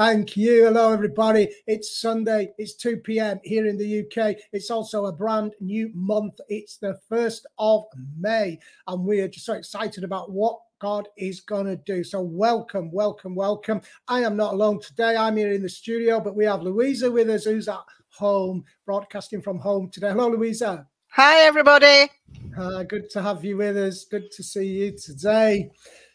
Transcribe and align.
Thank 0.00 0.34
you. 0.34 0.64
Hello, 0.64 0.94
everybody. 0.94 1.50
It's 1.66 2.00
Sunday. 2.00 2.54
It's 2.56 2.72
2 2.76 2.96
p.m. 3.04 3.38
here 3.44 3.66
in 3.66 3.76
the 3.76 4.00
UK. 4.00 4.34
It's 4.50 4.70
also 4.70 5.04
a 5.04 5.12
brand 5.12 5.52
new 5.60 5.90
month. 5.92 6.40
It's 6.48 6.78
the 6.78 6.98
1st 7.12 7.42
of 7.58 7.84
May. 8.18 8.58
And 8.86 9.04
we 9.04 9.20
are 9.20 9.28
just 9.28 9.44
so 9.44 9.52
excited 9.52 10.02
about 10.02 10.32
what 10.32 10.58
God 10.78 11.06
is 11.18 11.42
going 11.42 11.66
to 11.66 11.76
do. 11.76 12.02
So, 12.02 12.22
welcome, 12.22 12.90
welcome, 12.90 13.34
welcome. 13.34 13.82
I 14.08 14.20
am 14.20 14.38
not 14.38 14.54
alone 14.54 14.80
today. 14.80 15.16
I'm 15.16 15.36
here 15.36 15.52
in 15.52 15.60
the 15.60 15.68
studio, 15.68 16.18
but 16.18 16.34
we 16.34 16.46
have 16.46 16.62
Louisa 16.62 17.10
with 17.10 17.28
us, 17.28 17.44
who's 17.44 17.68
at 17.68 17.84
home, 18.08 18.64
broadcasting 18.86 19.42
from 19.42 19.58
home 19.58 19.90
today. 19.90 20.08
Hello, 20.08 20.28
Louisa. 20.28 20.86
Hi, 21.08 21.40
everybody. 21.40 22.10
Uh, 22.56 22.84
good 22.84 23.10
to 23.10 23.20
have 23.20 23.44
you 23.44 23.58
with 23.58 23.76
us. 23.76 24.06
Good 24.06 24.30
to 24.30 24.42
see 24.42 24.64
you 24.64 24.96
today. 24.96 25.70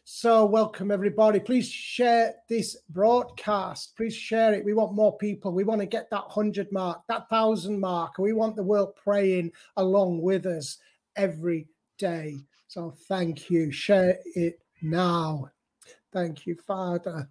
So, 0.07 0.45
welcome 0.45 0.91
everybody. 0.91 1.39
Please 1.39 1.67
share 1.67 2.35
this 2.47 2.77
broadcast. 2.91 3.97
Please 3.97 4.15
share 4.15 4.53
it. 4.53 4.63
We 4.63 4.75
want 4.75 4.93
more 4.93 5.17
people. 5.17 5.51
We 5.51 5.63
want 5.63 5.81
to 5.81 5.87
get 5.87 6.11
that 6.11 6.27
100 6.27 6.71
mark, 6.71 7.01
that 7.09 7.25
1,000 7.29 7.79
mark. 7.79 8.19
We 8.19 8.31
want 8.31 8.55
the 8.55 8.61
world 8.61 8.95
praying 8.95 9.51
along 9.77 10.21
with 10.21 10.45
us 10.45 10.77
every 11.15 11.65
day. 11.97 12.37
So, 12.67 12.93
thank 13.07 13.49
you. 13.49 13.71
Share 13.71 14.19
it 14.35 14.59
now. 14.83 15.49
Thank 16.13 16.45
you, 16.45 16.53
Father. 16.53 17.27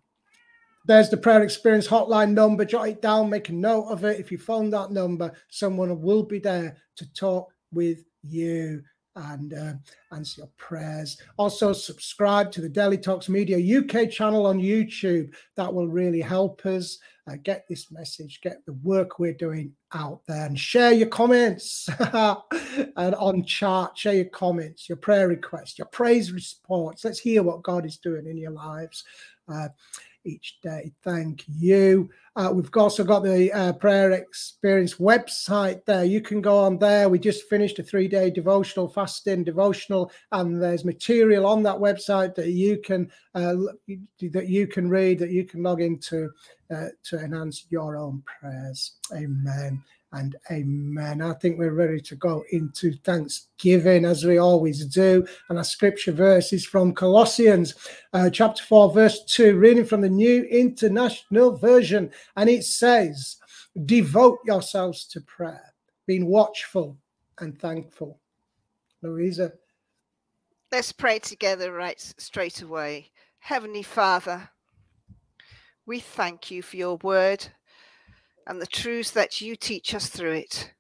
There's 0.85 1.11
the 1.11 1.17
prayer 1.17 1.45
experience 1.45 1.87
hotline 1.87 2.33
number. 2.33 2.65
Jot 2.65 2.89
it 2.89 3.01
down, 3.01 3.31
make 3.31 3.51
a 3.51 3.53
note 3.53 3.85
of 3.85 4.05
it. 4.05 4.19
If 4.19 4.33
you 4.33 4.39
phone 4.39 4.71
that 4.71 4.91
number, 4.91 5.31
someone 5.49 6.03
will 6.03 6.25
be 6.25 6.41
there 6.41 6.77
to 6.97 7.13
talk 7.15 7.53
with 7.71 8.05
you 8.25 8.83
and 9.17 9.55
uh, 9.55 9.73
answer 10.13 10.43
your 10.43 10.51
prayers. 10.57 11.21
Also, 11.37 11.73
subscribe 11.73 12.51
to 12.53 12.61
the 12.61 12.69
Daily 12.69 12.99
Talks 12.99 13.29
Media 13.29 13.79
UK 13.79 14.11
channel 14.11 14.47
on 14.47 14.59
YouTube. 14.59 15.33
That 15.57 15.73
will 15.73 15.89
really 15.89 16.21
help 16.21 16.65
us 16.67 16.99
uh, 17.29 17.37
get 17.43 17.67
this 17.69 17.91
message, 17.91 18.41
get 18.43 18.65
the 18.67 18.75
work 18.75 19.19
we're 19.19 19.33
doing 19.33 19.73
out 19.93 20.21
there, 20.27 20.47
and 20.47 20.59
share 20.59 20.93
your 20.93 21.09
comments 21.09 21.89
and 22.97 23.15
on 23.15 23.45
chat. 23.45 23.97
Share 23.97 24.15
your 24.15 24.25
comments, 24.27 24.89
your 24.89 24.97
prayer 24.97 25.29
requests, 25.29 25.79
your 25.79 25.89
praise 25.89 26.33
reports. 26.33 27.05
Let's 27.05 27.21
hear 27.21 27.43
what 27.43 27.63
God 27.63 27.87
is 27.87 27.99
doing 27.99 28.27
in 28.27 28.37
your 28.37 28.53
lives. 28.53 29.05
Uh, 29.49 29.69
each 30.25 30.59
day. 30.63 30.93
Thank 31.03 31.45
you. 31.47 32.11
Uh, 32.37 32.51
we've 32.53 32.71
also 32.77 33.05
got 33.05 33.23
the 33.23 33.53
uh, 33.53 33.73
Prayer 33.75 34.11
Experience 34.11 34.95
website 34.95 35.85
there. 35.85 36.05
You 36.05 36.21
can 36.21 36.41
go 36.41 36.59
on 36.59 36.79
there. 36.79 37.09
We 37.09 37.19
just 37.19 37.49
finished 37.49 37.79
a 37.79 37.83
three 37.83 38.09
day 38.09 38.31
devotional, 38.31 38.89
fasting 38.89 39.45
devotional, 39.45 40.11
and 40.33 40.61
there's 40.61 40.85
material 40.85 41.47
on 41.47 41.63
that 41.63 41.77
website 41.77 42.35
that 42.35 42.49
you 42.49 42.79
can 42.79 43.11
uh, 43.35 43.55
that 44.33 44.49
you 44.49 44.67
can 44.67 44.89
read, 44.89 45.21
that 45.21 45.31
you 45.31 45.45
can 45.45 45.63
log 45.63 45.81
into 45.81 46.31
uh, 46.75 46.87
to 47.05 47.21
enhance 47.21 47.67
your 47.71 47.97
own 47.97 48.23
prayers. 48.41 48.95
Amen 49.15 49.83
and 50.15 50.37
amen. 50.51 51.21
I 51.21 51.33
think 51.35 51.59
we're 51.59 51.73
ready 51.73 52.01
to 52.01 52.17
go 52.17 52.45
into 52.53 52.93
Thanksgiving 52.93 54.05
as 54.05 54.25
we 54.25 54.39
always 54.39 54.85
do. 54.87 55.27
And 55.49 55.59
our 55.59 55.65
scripture 55.65 56.13
verse 56.13 56.53
is 56.53 56.65
from 56.65 56.95
Colossians 56.95 57.75
uh, 58.13 58.31
chapter 58.31 58.63
4, 58.63 58.93
verse 58.93 59.25
2, 59.25 59.57
reading 59.57 59.85
from 59.85 60.01
the 60.01 60.09
New 60.09 60.45
International 60.45 61.57
Version. 61.57 62.11
And 62.37 62.49
it 62.49 62.65
says, 62.65 63.37
Devote 63.85 64.39
yourselves 64.45 65.07
to 65.09 65.21
prayer, 65.21 65.75
being 66.07 66.27
watchful 66.27 66.99
and 67.39 67.59
thankful. 67.59 68.21
Louisa. 69.03 69.53
Let's 70.73 70.93
pray 70.93 71.19
together 71.19 71.73
right 71.73 72.01
straight 72.19 72.63
away. 72.63 73.11
Heavenly 73.39 73.83
Father, 73.83 74.49
we 75.87 76.01
thank 76.01 76.51
you 76.51 76.63
for 76.63 76.77
your 76.77 76.97
word 77.03 77.47
and 78.47 78.61
the 78.61 78.67
truths 78.67 79.11
that 79.13 79.41
you 79.41 79.57
teach 79.57 79.95
us 79.95 80.09
through 80.09 80.33
it. 80.33 80.73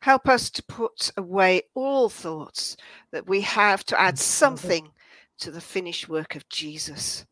Help 0.00 0.28
us 0.28 0.50
to 0.50 0.62
put 0.64 1.12
away 1.16 1.62
all 1.74 2.08
thoughts 2.08 2.76
that 3.12 3.28
we 3.28 3.42
have 3.42 3.84
to 3.84 4.00
add 4.00 4.18
something 4.18 4.90
to 5.38 5.50
the 5.50 5.60
finished 5.60 6.08
work 6.08 6.34
of 6.34 6.48
Jesus. 6.48 7.24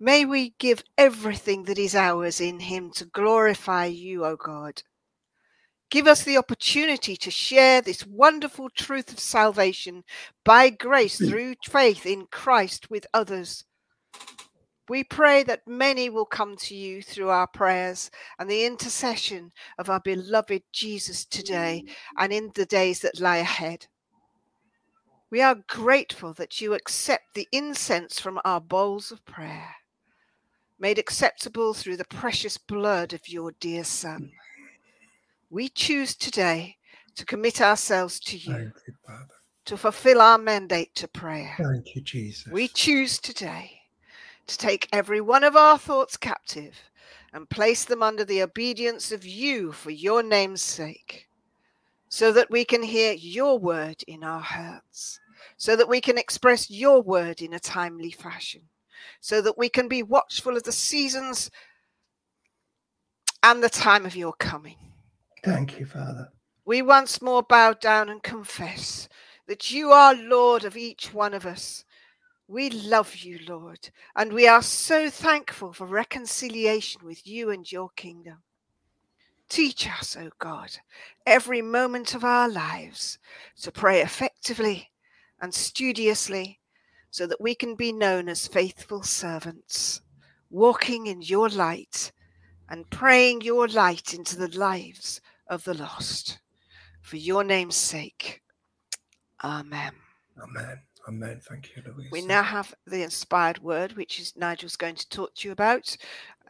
May 0.00 0.24
we 0.24 0.54
give 0.58 0.82
everything 0.96 1.64
that 1.64 1.78
is 1.78 1.94
ours 1.94 2.40
in 2.40 2.58
Him 2.58 2.90
to 2.92 3.04
glorify 3.04 3.84
you, 3.84 4.24
O 4.24 4.34
God. 4.34 4.82
Give 5.90 6.06
us 6.06 6.22
the 6.22 6.38
opportunity 6.38 7.16
to 7.16 7.30
share 7.30 7.82
this 7.82 8.06
wonderful 8.06 8.70
truth 8.70 9.12
of 9.12 9.18
salvation 9.18 10.04
by 10.44 10.70
grace 10.70 11.18
hmm. 11.18 11.28
through 11.28 11.54
faith 11.64 12.06
in 12.06 12.26
Christ 12.30 12.90
with 12.90 13.06
others. 13.12 13.64
We 14.88 15.04
pray 15.04 15.42
that 15.44 15.68
many 15.68 16.08
will 16.10 16.24
come 16.24 16.56
to 16.56 16.74
you 16.74 17.02
through 17.02 17.28
our 17.28 17.46
prayers 17.46 18.10
and 18.38 18.50
the 18.50 18.64
intercession 18.64 19.52
of 19.78 19.90
our 19.90 20.00
beloved 20.00 20.62
Jesus 20.72 21.24
today 21.24 21.84
and 22.18 22.32
in 22.32 22.50
the 22.54 22.66
days 22.66 23.00
that 23.00 23.20
lie 23.20 23.36
ahead. 23.36 23.86
We 25.30 25.42
are 25.42 25.62
grateful 25.68 26.32
that 26.34 26.60
you 26.60 26.74
accept 26.74 27.34
the 27.34 27.46
incense 27.52 28.18
from 28.18 28.40
our 28.44 28.60
bowls 28.60 29.12
of 29.12 29.24
prayer, 29.24 29.76
made 30.80 30.98
acceptable 30.98 31.74
through 31.74 31.98
the 31.98 32.04
precious 32.06 32.56
blood 32.56 33.12
of 33.12 33.28
your 33.28 33.52
dear 33.60 33.84
Son. 33.84 34.32
We 35.50 35.68
choose 35.68 36.16
today 36.16 36.76
to 37.16 37.26
commit 37.26 37.60
ourselves 37.60 38.18
to 38.20 38.38
you, 38.38 38.54
you 38.54 38.72
to 39.66 39.76
fulfill 39.76 40.20
our 40.20 40.38
mandate 40.38 40.94
to 40.96 41.06
prayer. 41.06 41.54
Thank 41.58 41.94
you, 41.94 42.00
Jesus. 42.00 42.50
We 42.50 42.66
choose 42.66 43.18
today 43.18 43.82
to 44.46 44.56
take 44.56 44.88
every 44.92 45.20
one 45.20 45.44
of 45.44 45.54
our 45.54 45.76
thoughts 45.76 46.16
captive 46.16 46.74
and 47.32 47.48
place 47.48 47.84
them 47.84 48.02
under 48.02 48.24
the 48.24 48.42
obedience 48.42 49.12
of 49.12 49.24
you 49.24 49.70
for 49.72 49.90
your 49.90 50.22
name's 50.22 50.62
sake, 50.62 51.28
so 52.08 52.32
that 52.32 52.50
we 52.50 52.64
can 52.64 52.82
hear 52.82 53.12
your 53.12 53.58
word 53.58 54.02
in 54.08 54.24
our 54.24 54.40
hearts, 54.40 55.20
so 55.56 55.76
that 55.76 55.88
we 55.88 56.00
can 56.00 56.18
express 56.18 56.70
your 56.70 57.02
word 57.02 57.40
in 57.42 57.52
a 57.52 57.60
timely 57.60 58.10
fashion, 58.10 58.62
so 59.20 59.40
that 59.42 59.58
we 59.58 59.68
can 59.68 59.88
be 59.88 60.02
watchful 60.02 60.56
of 60.56 60.62
the 60.62 60.72
seasons 60.72 61.50
and 63.42 63.62
the 63.62 63.70
time 63.70 64.06
of 64.06 64.16
your 64.16 64.32
coming. 64.34 64.76
Thank 65.44 65.78
you, 65.78 65.86
Father. 65.86 66.28
We 66.64 66.82
once 66.82 67.22
more 67.22 67.42
bow 67.42 67.72
down 67.72 68.08
and 68.08 68.22
confess 68.22 69.08
that 69.46 69.70
you 69.70 69.90
are 69.90 70.14
Lord 70.14 70.64
of 70.64 70.76
each 70.76 71.12
one 71.12 71.34
of 71.34 71.46
us 71.46 71.84
we 72.50 72.68
love 72.68 73.14
you, 73.14 73.38
Lord, 73.46 73.90
and 74.16 74.32
we 74.32 74.48
are 74.48 74.60
so 74.60 75.08
thankful 75.08 75.72
for 75.72 75.86
reconciliation 75.86 77.02
with 77.04 77.24
you 77.24 77.50
and 77.50 77.70
your 77.70 77.90
kingdom. 77.90 78.42
Teach 79.48 79.88
us, 79.88 80.16
O 80.16 80.22
oh 80.22 80.30
God, 80.40 80.70
every 81.24 81.62
moment 81.62 82.12
of 82.12 82.24
our 82.24 82.48
lives 82.48 83.20
to 83.62 83.70
pray 83.70 84.00
effectively 84.00 84.90
and 85.40 85.54
studiously 85.54 86.58
so 87.10 87.26
that 87.26 87.40
we 87.40 87.54
can 87.54 87.74
be 87.74 87.92
known 87.92 88.28
as 88.28 88.46
faithful 88.46 89.02
servants, 89.02 90.00
walking 90.50 91.06
in 91.06 91.22
your 91.22 91.48
light 91.48 92.12
and 92.68 92.88
praying 92.90 93.40
your 93.40 93.66
light 93.66 94.14
into 94.14 94.36
the 94.36 94.56
lives 94.56 95.20
of 95.48 95.64
the 95.64 95.74
lost. 95.74 96.38
For 97.02 97.16
your 97.16 97.42
name's 97.42 97.76
sake. 97.76 98.42
Amen. 99.42 99.92
Amen. 100.40 100.80
Amen. 101.08 101.40
Thank 101.42 101.74
you, 101.74 101.82
Louise. 101.86 102.10
We 102.12 102.22
now 102.22 102.42
have 102.42 102.74
the 102.86 103.02
inspired 103.02 103.58
word, 103.58 103.96
which 103.96 104.20
is 104.20 104.36
Nigel's 104.36 104.76
going 104.76 104.94
to 104.96 105.08
talk 105.08 105.34
to 105.36 105.48
you 105.48 105.52
about. 105.52 105.96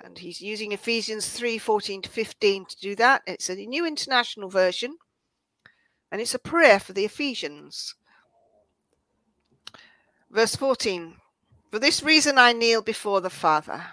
And 0.04 0.18
he's 0.18 0.40
using 0.40 0.72
Ephesians 0.72 1.28
3 1.28 1.58
14 1.58 2.02
to 2.02 2.08
15 2.08 2.64
to 2.66 2.76
do 2.80 2.94
that. 2.96 3.22
It's 3.26 3.48
a 3.48 3.54
new 3.54 3.86
international 3.86 4.50
version. 4.50 4.96
And 6.12 6.20
it's 6.20 6.34
a 6.34 6.40
prayer 6.40 6.80
for 6.80 6.92
the 6.92 7.04
Ephesians. 7.04 7.94
Verse 10.30 10.54
14 10.54 11.14
For 11.70 11.78
this 11.78 12.02
reason 12.02 12.38
I 12.38 12.52
kneel 12.52 12.82
before 12.82 13.20
the 13.20 13.30
Father, 13.30 13.84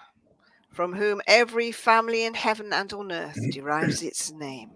from 0.71 0.93
whom 0.93 1.21
every 1.27 1.71
family 1.71 2.25
in 2.25 2.33
heaven 2.33 2.71
and 2.71 2.91
on 2.93 3.11
earth 3.11 3.39
derives 3.51 4.03
its 4.03 4.31
name. 4.31 4.69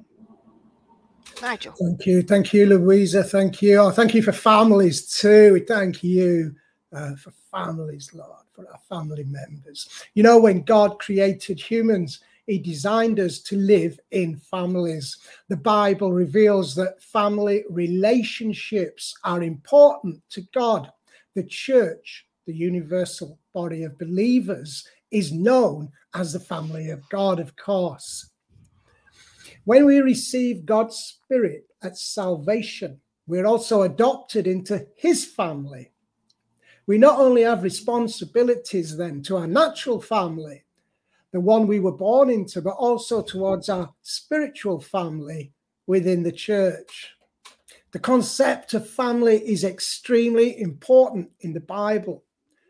Nigel. 1.42 1.74
Thank 1.74 2.06
you. 2.06 2.22
Thank 2.24 2.54
you, 2.54 2.66
Louisa. 2.66 3.24
Thank 3.24 3.62
you. 3.62 3.78
Oh, 3.78 3.92
thank 3.92 4.14
you 4.14 4.22
for 4.22 4.32
families 4.32 5.08
too. 5.08 5.64
Thank 5.68 6.04
you 6.04 6.56
uh, 6.94 7.16
for 7.16 7.32
families, 7.52 8.12
Lord, 8.14 8.46
for 8.54 8.66
our 8.70 8.80
family 8.90 9.24
members. 9.24 9.88
You 10.14 10.24
know, 10.24 10.40
when 10.40 10.64
God 10.64 11.00
created 11.00 11.60
humans, 11.60 12.20
he 12.48 12.58
designed 12.58 13.20
us 13.20 13.40
to 13.40 13.56
live 13.56 14.00
in 14.12 14.36
families. 14.36 15.18
The 15.48 15.58
Bible 15.58 16.12
reveals 16.12 16.76
that 16.76 17.02
family 17.02 17.64
relationships 17.70 19.16
are 19.24 19.44
important 19.44 20.22
to 20.32 20.42
God. 20.54 20.92
The 21.36 21.44
church, 21.44 22.26
the 22.46 22.54
universal 22.54 23.40
body 23.54 23.84
of 23.84 23.98
believers, 23.98 24.88
is 25.12 25.32
known 25.32 25.92
as 26.14 26.34
the 26.34 26.40
family 26.40 26.90
of 26.90 27.08
God, 27.10 27.40
of 27.40 27.56
course. 27.56 28.30
When 29.66 29.86
we 29.86 30.00
receive 30.00 30.66
God's 30.66 30.98
Spirit 30.98 31.66
at 31.84 31.98
salvation, 31.98 33.00
we're 33.28 33.46
also 33.46 33.84
adopted 33.84 34.48
into 34.48 34.88
His 34.96 35.26
family. 35.26 35.92
we 36.88 36.98
not 36.98 37.20
only 37.20 37.44
have 37.44 37.64
responsibilities 37.64 38.98
then 38.98 39.22
to 39.24 39.38
our 39.38 39.48
natural 39.48 40.02
family, 40.02 40.66
the 41.32 41.40
one 41.40 41.68
we 41.68 41.80
were 41.80 41.92
born 41.92 42.30
into, 42.30 42.62
but 42.62 42.72
also 42.72 43.22
towards 43.22 43.70
our 43.70 43.94
spiritual 44.02 44.82
family 44.82 45.54
within 45.88 46.24
the 46.24 46.32
church. 46.32 47.14
The 47.92 48.00
concept 48.00 48.74
of 48.74 48.90
family 48.90 49.38
is 49.46 49.64
extremely 49.64 50.60
important 50.60 51.32
in 51.42 51.54
the 51.54 51.60
Bible. 51.60 52.24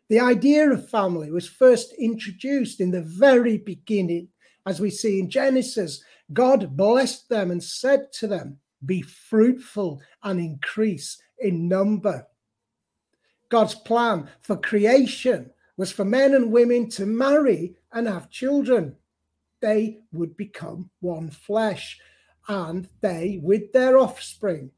The 0.09 0.19
idea 0.19 0.69
of 0.71 0.89
family 0.89 1.31
was 1.31 1.47
first 1.47 1.93
introduced 1.93 2.81
in 2.81 2.91
the 2.91 3.03
very 3.03 3.57
beginning, 3.57 4.29
as 4.65 4.79
we 4.79 4.89
see 4.89 5.19
in 5.19 5.29
Genesis. 5.29 6.03
God 6.33 6.75
blessed 6.75 7.29
them 7.29 7.51
and 7.51 7.63
said 7.63 8.11
to 8.13 8.27
them, 8.27 8.57
Be 8.83 9.01
fruitful 9.01 10.01
and 10.23 10.39
increase 10.39 11.21
in 11.37 11.67
number. 11.67 12.27
God's 13.49 13.75
plan 13.75 14.29
for 14.41 14.57
creation 14.57 15.51
was 15.77 15.91
for 15.91 16.05
men 16.05 16.33
and 16.33 16.51
women 16.51 16.89
to 16.89 17.05
marry 17.05 17.75
and 17.91 18.07
have 18.07 18.31
children. 18.31 18.95
They 19.61 19.99
would 20.11 20.35
become 20.35 20.89
one 20.99 21.29
flesh, 21.29 21.99
and 22.47 22.87
they, 23.01 23.39
with 23.43 23.71
their 23.71 23.97
offspring, 23.99 24.71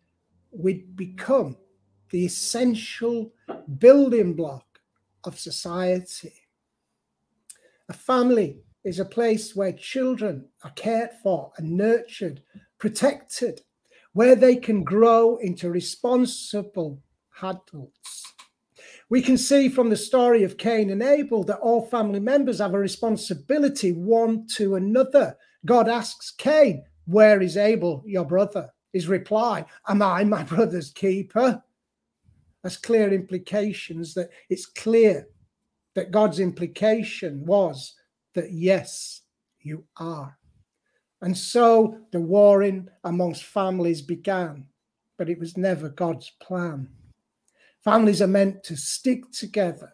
would 0.53 0.95
become 0.95 1.57
the 2.11 2.25
essential 2.25 3.33
building 3.79 4.33
block 4.33 4.65
of 5.23 5.39
society. 5.39 6.33
A 7.89 7.93
family 7.93 8.61
is 8.83 8.99
a 8.99 9.05
place 9.05 9.55
where 9.55 9.71
children 9.73 10.45
are 10.63 10.71
cared 10.71 11.11
for 11.21 11.51
and 11.57 11.71
nurtured, 11.71 12.41
protected, 12.77 13.61
where 14.13 14.35
they 14.35 14.55
can 14.55 14.83
grow 14.83 15.37
into 15.37 15.69
responsible 15.69 17.01
adults. 17.41 18.23
We 19.09 19.21
can 19.21 19.37
see 19.37 19.69
from 19.69 19.89
the 19.89 19.97
story 19.97 20.43
of 20.43 20.57
Cain 20.57 20.89
and 20.89 21.03
Abel 21.03 21.43
that 21.45 21.59
all 21.59 21.85
family 21.85 22.19
members 22.19 22.59
have 22.59 22.73
a 22.73 22.79
responsibility 22.79 23.91
one 23.91 24.47
to 24.55 24.75
another. 24.75 25.35
God 25.65 25.87
asks 25.87 26.31
Cain, 26.31 26.83
Where 27.05 27.41
is 27.41 27.57
Abel, 27.57 28.03
your 28.05 28.25
brother? 28.25 28.69
His 28.93 29.07
reply, 29.07 29.65
Am 29.87 30.01
I 30.01 30.23
my 30.23 30.43
brother's 30.53 30.91
keeper? 30.91 31.61
That's 32.61 32.77
clear 32.77 33.11
implications 33.11 34.13
that 34.13 34.29
it's 34.49 34.65
clear 34.65 35.27
that 35.95 36.11
God's 36.11 36.39
implication 36.39 37.45
was 37.45 37.95
that 38.33 38.51
yes, 38.51 39.21
you 39.59 39.83
are. 39.97 40.37
And 41.21 41.37
so 41.37 41.97
the 42.11 42.19
warring 42.19 42.89
amongst 43.03 43.43
families 43.43 44.01
began, 44.01 44.65
but 45.17 45.29
it 45.29 45.39
was 45.39 45.57
never 45.57 45.89
God's 45.89 46.31
plan. 46.41 46.89
Families 47.83 48.21
are 48.21 48.27
meant 48.27 48.63
to 48.63 48.75
stick 48.75 49.31
together. 49.31 49.93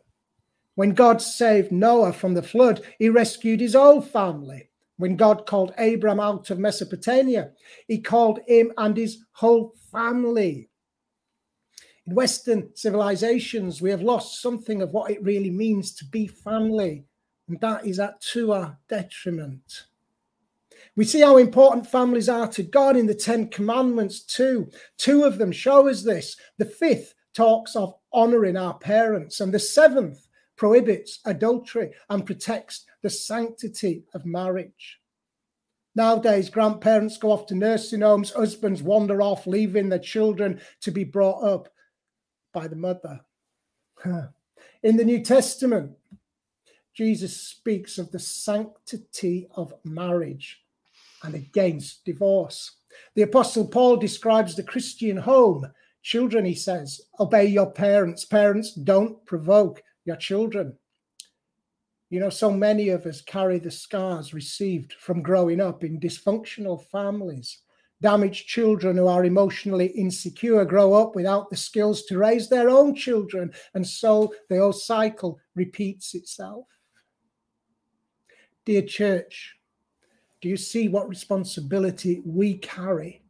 When 0.76 0.92
God 0.92 1.22
saved 1.22 1.72
Noah 1.72 2.14
from 2.14 2.36
the 2.36 2.44
flood, 2.44 2.82
he 3.00 3.10
rescued 3.10 3.60
his 3.60 3.74
whole 3.74 4.02
family. 4.02 4.69
When 5.00 5.16
God 5.16 5.46
called 5.46 5.74
Abram 5.78 6.20
out 6.20 6.50
of 6.50 6.60
Mesopotamia, 6.60 7.52
he 7.88 8.02
called 8.02 8.42
him 8.46 8.74
and 8.78 8.98
his 8.98 9.24
whole 9.32 9.74
family. 9.94 10.70
In 12.06 12.16
Western 12.16 12.76
civilizations, 12.76 13.82
we 13.82 13.92
have 13.92 14.02
lost 14.02 14.42
something 14.42 14.82
of 14.82 14.92
what 14.92 15.10
it 15.10 15.24
really 15.24 15.52
means 15.52 15.94
to 15.96 16.06
be 16.06 16.28
family, 16.28 17.06
and 17.48 17.62
that 17.62 17.88
is 17.88 17.98
at 17.98 18.20
to 18.34 18.52
our 18.52 18.78
detriment. 18.90 19.86
We 20.98 21.06
see 21.06 21.22
how 21.22 21.38
important 21.38 21.88
families 21.88 22.28
are 22.28 22.50
to 22.50 22.64
God 22.64 22.98
in 22.98 23.06
the 23.06 23.16
Ten 23.16 23.48
Commandments, 23.48 24.20
too. 24.26 24.70
Two 24.98 25.24
of 25.24 25.38
them 25.38 25.54
show 25.54 25.88
us 25.88 26.04
this. 26.04 26.36
The 26.58 26.66
fifth 26.66 27.14
talks 27.34 27.74
of 27.78 27.94
honoring 28.12 28.58
our 28.58 28.78
parents, 28.78 29.40
and 29.40 29.54
the 29.54 29.60
seventh 29.60 30.28
prohibits 30.60 31.20
adultery 31.24 31.90
and 32.10 32.26
protects 32.26 32.86
the 33.02 33.10
sanctity 33.10 34.04
of 34.14 34.26
marriage. 34.26 35.00
Nowadays, 35.96 36.50
grandparents 36.50 37.18
go 37.18 37.32
off 37.32 37.46
to 37.46 37.56
nursing 37.56 38.02
homes, 38.02 38.32
husbands 38.32 38.84
wander 38.84 39.22
off, 39.22 39.48
leaving 39.48 39.88
their 39.88 40.00
children 40.00 40.60
to 40.82 40.92
be 40.92 41.06
brought 41.06 41.42
up 41.44 41.70
by 42.54 42.68
the 42.68 42.76
mother. 42.76 43.22
In 44.84 44.98
the 44.98 45.06
New 45.06 45.24
Testament, 45.24 45.94
Jesus 46.94 47.36
speaks 47.38 47.98
of 47.98 48.12
the 48.12 48.20
sanctity 48.20 49.48
of 49.56 49.74
marriage 49.86 50.62
and 51.24 51.36
against 51.36 52.04
divorce. 52.04 52.76
The 53.16 53.22
Apostle 53.22 53.70
Paul 53.70 53.96
describes 53.96 54.56
the 54.56 54.64
Christian 54.64 55.16
home 55.16 55.72
Children, 56.02 56.46
he 56.46 56.56
says, 56.56 57.02
obey 57.20 57.46
your 57.46 57.72
parents. 57.72 58.26
Parents, 58.26 58.74
don't 58.74 59.26
provoke 59.26 59.84
your 60.10 60.18
children. 60.18 60.76
You 62.10 62.20
know, 62.20 62.32
so 62.32 62.50
many 62.52 62.90
of 62.90 63.06
us 63.06 63.22
carry 63.22 63.60
the 63.60 63.70
scars 63.70 64.34
received 64.34 64.94
from 64.94 65.22
growing 65.22 65.62
up 65.62 65.84
in 65.84 66.00
dysfunctional 66.00 66.84
families. 66.88 67.60
Damaged 68.02 68.48
children 68.48 68.98
who 68.98 69.08
are 69.08 69.24
emotionally 69.24 69.88
insecure 69.88 70.66
grow 70.66 70.96
up 70.96 71.16
without 71.16 71.52
the 71.52 71.58
skills 71.58 72.04
to 72.06 72.18
raise 72.18 72.50
their 72.50 72.70
own 72.70 72.96
children, 72.96 73.52
and 73.76 73.86
so 73.86 74.34
the 74.50 74.58
whole 74.58 74.74
cycle 74.74 75.38
repeats 75.54 76.16
itself. 76.16 76.66
Dear 78.66 78.82
church, 78.82 79.58
do 80.42 80.50
you 80.50 80.58
see 80.58 80.88
what 80.88 81.10
responsibility 81.10 82.24
we 82.26 82.58
carry 82.58 83.22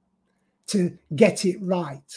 to 0.68 0.98
get 1.16 1.44
it 1.44 1.58
right? 1.62 2.12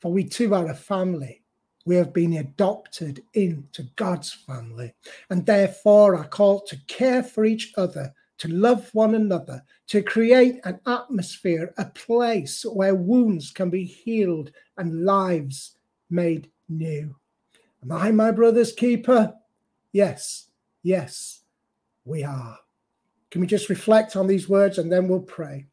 For 0.00 0.10
we 0.10 0.24
too 0.24 0.54
are 0.54 0.70
a 0.70 0.74
family. 0.74 1.39
We 1.86 1.96
have 1.96 2.12
been 2.12 2.34
adopted 2.34 3.22
into 3.34 3.84
God's 3.96 4.32
family 4.32 4.92
and 5.30 5.44
therefore 5.46 6.16
are 6.16 6.28
called 6.28 6.66
to 6.66 6.78
care 6.86 7.22
for 7.22 7.44
each 7.44 7.72
other, 7.76 8.12
to 8.38 8.48
love 8.48 8.90
one 8.92 9.14
another, 9.14 9.62
to 9.88 10.02
create 10.02 10.60
an 10.64 10.80
atmosphere, 10.86 11.72
a 11.78 11.86
place 11.86 12.64
where 12.64 12.94
wounds 12.94 13.50
can 13.50 13.70
be 13.70 13.84
healed 13.84 14.52
and 14.76 15.04
lives 15.04 15.76
made 16.10 16.50
new. 16.68 17.16
Am 17.82 17.92
I 17.92 18.12
my 18.12 18.30
brother's 18.30 18.72
keeper? 18.72 19.34
Yes, 19.92 20.48
yes, 20.82 21.42
we 22.04 22.22
are. 22.24 22.58
Can 23.30 23.40
we 23.40 23.46
just 23.46 23.70
reflect 23.70 24.16
on 24.16 24.26
these 24.26 24.48
words 24.48 24.78
and 24.78 24.92
then 24.92 25.08
we'll 25.08 25.20
pray? 25.20 25.66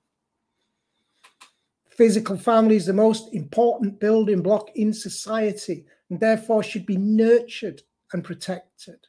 Physical 1.97 2.37
family 2.37 2.75
is 2.75 2.85
the 2.85 2.93
most 2.93 3.33
important 3.33 3.99
building 3.99 4.43
block 4.43 4.69
in 4.75 4.93
society 4.93 5.83
and 6.11 6.19
therefore 6.19 6.61
should 6.61 6.85
be 6.85 6.95
nurtured 6.95 7.81
and 8.13 8.23
protected. 8.23 8.99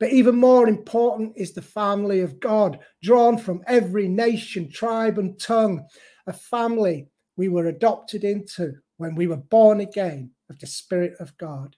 But 0.00 0.10
even 0.10 0.34
more 0.34 0.68
important 0.68 1.34
is 1.36 1.52
the 1.52 1.62
family 1.62 2.20
of 2.20 2.40
God, 2.40 2.80
drawn 3.00 3.38
from 3.38 3.62
every 3.68 4.08
nation, 4.08 4.68
tribe, 4.68 5.18
and 5.18 5.38
tongue, 5.38 5.86
a 6.26 6.32
family 6.32 7.08
we 7.36 7.48
were 7.48 7.66
adopted 7.66 8.24
into 8.24 8.74
when 8.96 9.14
we 9.14 9.28
were 9.28 9.36
born 9.36 9.80
again 9.80 10.32
of 10.50 10.58
the 10.58 10.66
Spirit 10.66 11.14
of 11.20 11.36
God, 11.38 11.76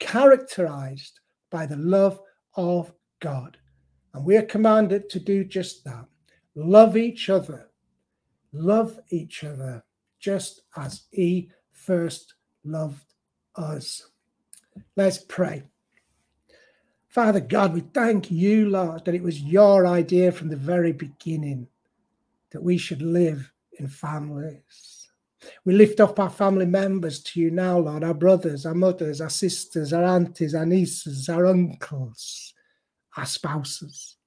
characterized 0.00 1.18
by 1.50 1.64
the 1.64 1.76
love 1.76 2.20
of 2.56 2.92
God. 3.20 3.56
And 4.12 4.22
we 4.22 4.36
are 4.36 4.42
commanded 4.42 5.08
to 5.10 5.18
do 5.18 5.44
just 5.44 5.82
that 5.84 6.04
love 6.54 6.96
each 6.96 7.30
other 7.30 7.67
love 8.52 8.98
each 9.10 9.44
other 9.44 9.84
just 10.18 10.62
as 10.76 11.02
he 11.10 11.50
first 11.70 12.34
loved 12.64 13.04
us. 13.56 14.10
Let's 14.96 15.18
pray. 15.18 15.64
Father 17.08 17.40
God, 17.40 17.74
we 17.74 17.80
thank 17.80 18.30
you, 18.30 18.68
Lord, 18.68 19.04
that 19.04 19.14
it 19.14 19.22
was 19.22 19.40
your 19.40 19.86
idea 19.86 20.30
from 20.30 20.48
the 20.48 20.56
very 20.56 20.92
beginning 20.92 21.68
that 22.50 22.62
we 22.62 22.76
should 22.76 23.02
live 23.02 23.50
in 23.78 23.88
families. 23.88 25.08
We 25.64 25.74
lift 25.74 26.00
up 26.00 26.18
our 26.20 26.30
family 26.30 26.66
members 26.66 27.22
to 27.22 27.40
you 27.40 27.50
now, 27.50 27.78
Lord, 27.78 28.04
our 28.04 28.14
brothers, 28.14 28.66
our 28.66 28.74
mothers, 28.74 29.20
our 29.20 29.30
sisters, 29.30 29.92
our 29.92 30.04
aunties, 30.04 30.54
our 30.54 30.66
nieces, 30.66 31.28
our 31.28 31.46
uncles, 31.46 32.52
our 33.16 33.26
spouses. 33.26 34.17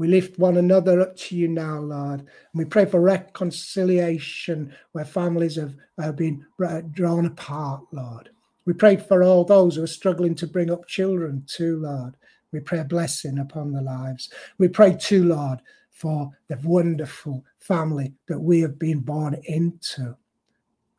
We 0.00 0.08
lift 0.08 0.38
one 0.38 0.56
another 0.56 1.02
up 1.02 1.14
to 1.14 1.36
you 1.36 1.46
now, 1.46 1.78
Lord. 1.78 2.20
And 2.20 2.28
we 2.54 2.64
pray 2.64 2.86
for 2.86 3.02
reconciliation 3.02 4.74
where 4.92 5.04
families 5.04 5.56
have, 5.56 5.74
have 5.98 6.16
been 6.16 6.46
uh, 6.66 6.80
drawn 6.90 7.26
apart, 7.26 7.82
Lord. 7.92 8.30
We 8.64 8.72
pray 8.72 8.96
for 8.96 9.22
all 9.22 9.44
those 9.44 9.76
who 9.76 9.82
are 9.82 9.86
struggling 9.86 10.34
to 10.36 10.46
bring 10.46 10.70
up 10.70 10.86
children, 10.86 11.44
too, 11.46 11.80
Lord. 11.82 12.16
We 12.50 12.60
pray 12.60 12.78
a 12.78 12.84
blessing 12.84 13.40
upon 13.40 13.72
their 13.72 13.82
lives. 13.82 14.30
We 14.56 14.68
pray, 14.68 14.96
too, 14.98 15.24
Lord, 15.24 15.60
for 15.90 16.30
the 16.48 16.58
wonderful 16.64 17.44
family 17.58 18.14
that 18.26 18.40
we 18.40 18.62
have 18.62 18.78
been 18.78 19.00
born 19.00 19.38
into 19.44 20.16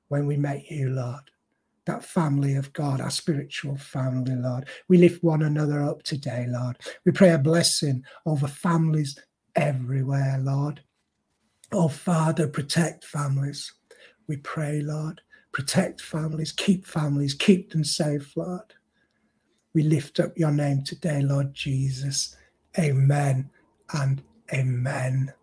when 0.10 0.27
we 0.27 0.38
met 0.38 0.70
you, 0.70 0.91
Lord 0.91 1.24
that 1.86 2.04
family 2.04 2.56
of 2.56 2.72
God, 2.74 3.02
our 3.02 3.10
spiritual 3.10 3.78
family, 3.78 4.36
Lord. 4.36 4.68
We 4.88 4.98
lift 4.98 5.24
one 5.24 5.42
another 5.42 5.84
up 5.84 6.04
today, 6.04 6.46
Lord. 6.48 6.78
We 7.06 7.12
pray 7.12 7.32
a 7.32 7.38
blessing 7.38 8.04
over 8.26 8.48
families 8.48 9.18
everywhere, 9.56 10.38
Lord. 10.40 10.82
Oh, 11.72 11.88
Father, 11.88 12.48
protect 12.48 13.06
families. 13.06 13.74
We 14.28 14.38
pray, 14.38 14.82
Lord. 14.82 15.22
Protect 15.52 16.00
families, 16.00 16.52
keep 16.52 16.86
families, 16.86 17.34
keep 17.34 17.72
them 17.72 17.84
safe, 17.84 18.36
Lord. 18.38 18.74
We 19.74 19.84
lift 19.84 20.20
up 20.20 20.38
your 20.38 20.52
name 20.52 20.84
today, 20.84 21.22
Lord 21.22 21.54
Jesus. 21.54 22.36
Amen 22.78 23.50
and 23.94 24.22
amen. 24.54 25.34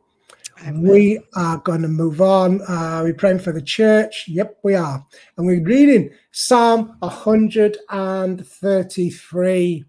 We 0.74 1.20
are 1.34 1.58
going 1.58 1.82
to 1.82 1.88
move 1.88 2.20
on. 2.20 2.60
Uh, 2.62 3.02
we're 3.04 3.14
praying 3.14 3.38
for 3.40 3.52
the 3.52 3.62
church. 3.62 4.24
Yep, 4.28 4.58
we 4.62 4.74
are. 4.74 5.06
And 5.36 5.46
we're 5.46 5.62
reading 5.62 6.10
Psalm 6.32 6.96
133. 7.00 9.84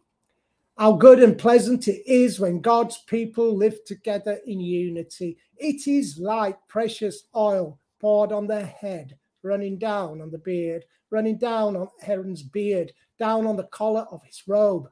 How 0.77 0.91
good 0.93 1.21
and 1.21 1.38
pleasant 1.38 1.88
it 1.88 2.01
is 2.05 2.39
when 2.39 2.61
God's 2.61 2.99
people 2.99 3.53
live 3.55 3.83
together 3.83 4.39
in 4.45 4.61
unity. 4.61 5.38
It 5.57 5.88
is 5.88 6.17
like 6.17 6.57
precious 6.67 7.23
oil 7.35 7.77
poured 7.99 8.31
on 8.31 8.47
their 8.47 8.65
head, 8.65 9.17
running 9.43 9.77
down 9.77 10.21
on 10.21 10.31
the 10.31 10.38
beard, 10.38 10.85
running 11.11 11.38
down 11.38 11.75
on 11.75 11.89
Aaron's 12.05 12.43
beard, 12.43 12.93
down 13.17 13.45
on 13.45 13.57
the 13.57 13.65
collar 13.65 14.07
of 14.11 14.23
his 14.23 14.41
robe. 14.47 14.89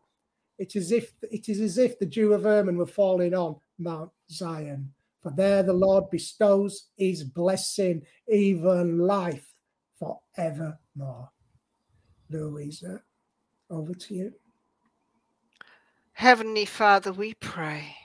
It 0.58 0.76
is, 0.76 0.92
if, 0.92 1.14
it 1.22 1.48
is 1.48 1.62
as 1.62 1.78
if 1.78 1.98
the 2.00 2.06
dew 2.06 2.34
of 2.34 2.44
Hermon 2.44 2.78
were 2.78 2.86
falling 2.86 3.34
on 3.34 3.56
Mount 3.78 4.12
Zion. 4.30 4.92
For 5.22 5.32
there 5.36 5.64
the 5.64 5.74
Lord 5.74 6.10
bestows 6.10 6.88
his 6.96 7.24
blessing, 7.24 8.04
even 8.28 9.00
life 9.00 9.54
forevermore. 10.00 11.30
Louisa, 12.30 13.02
over 13.70 13.94
to 13.94 14.14
you. 14.14 14.34
Heavenly 16.14 16.66
Father, 16.66 17.12
we 17.12 17.34
pray 17.36 17.96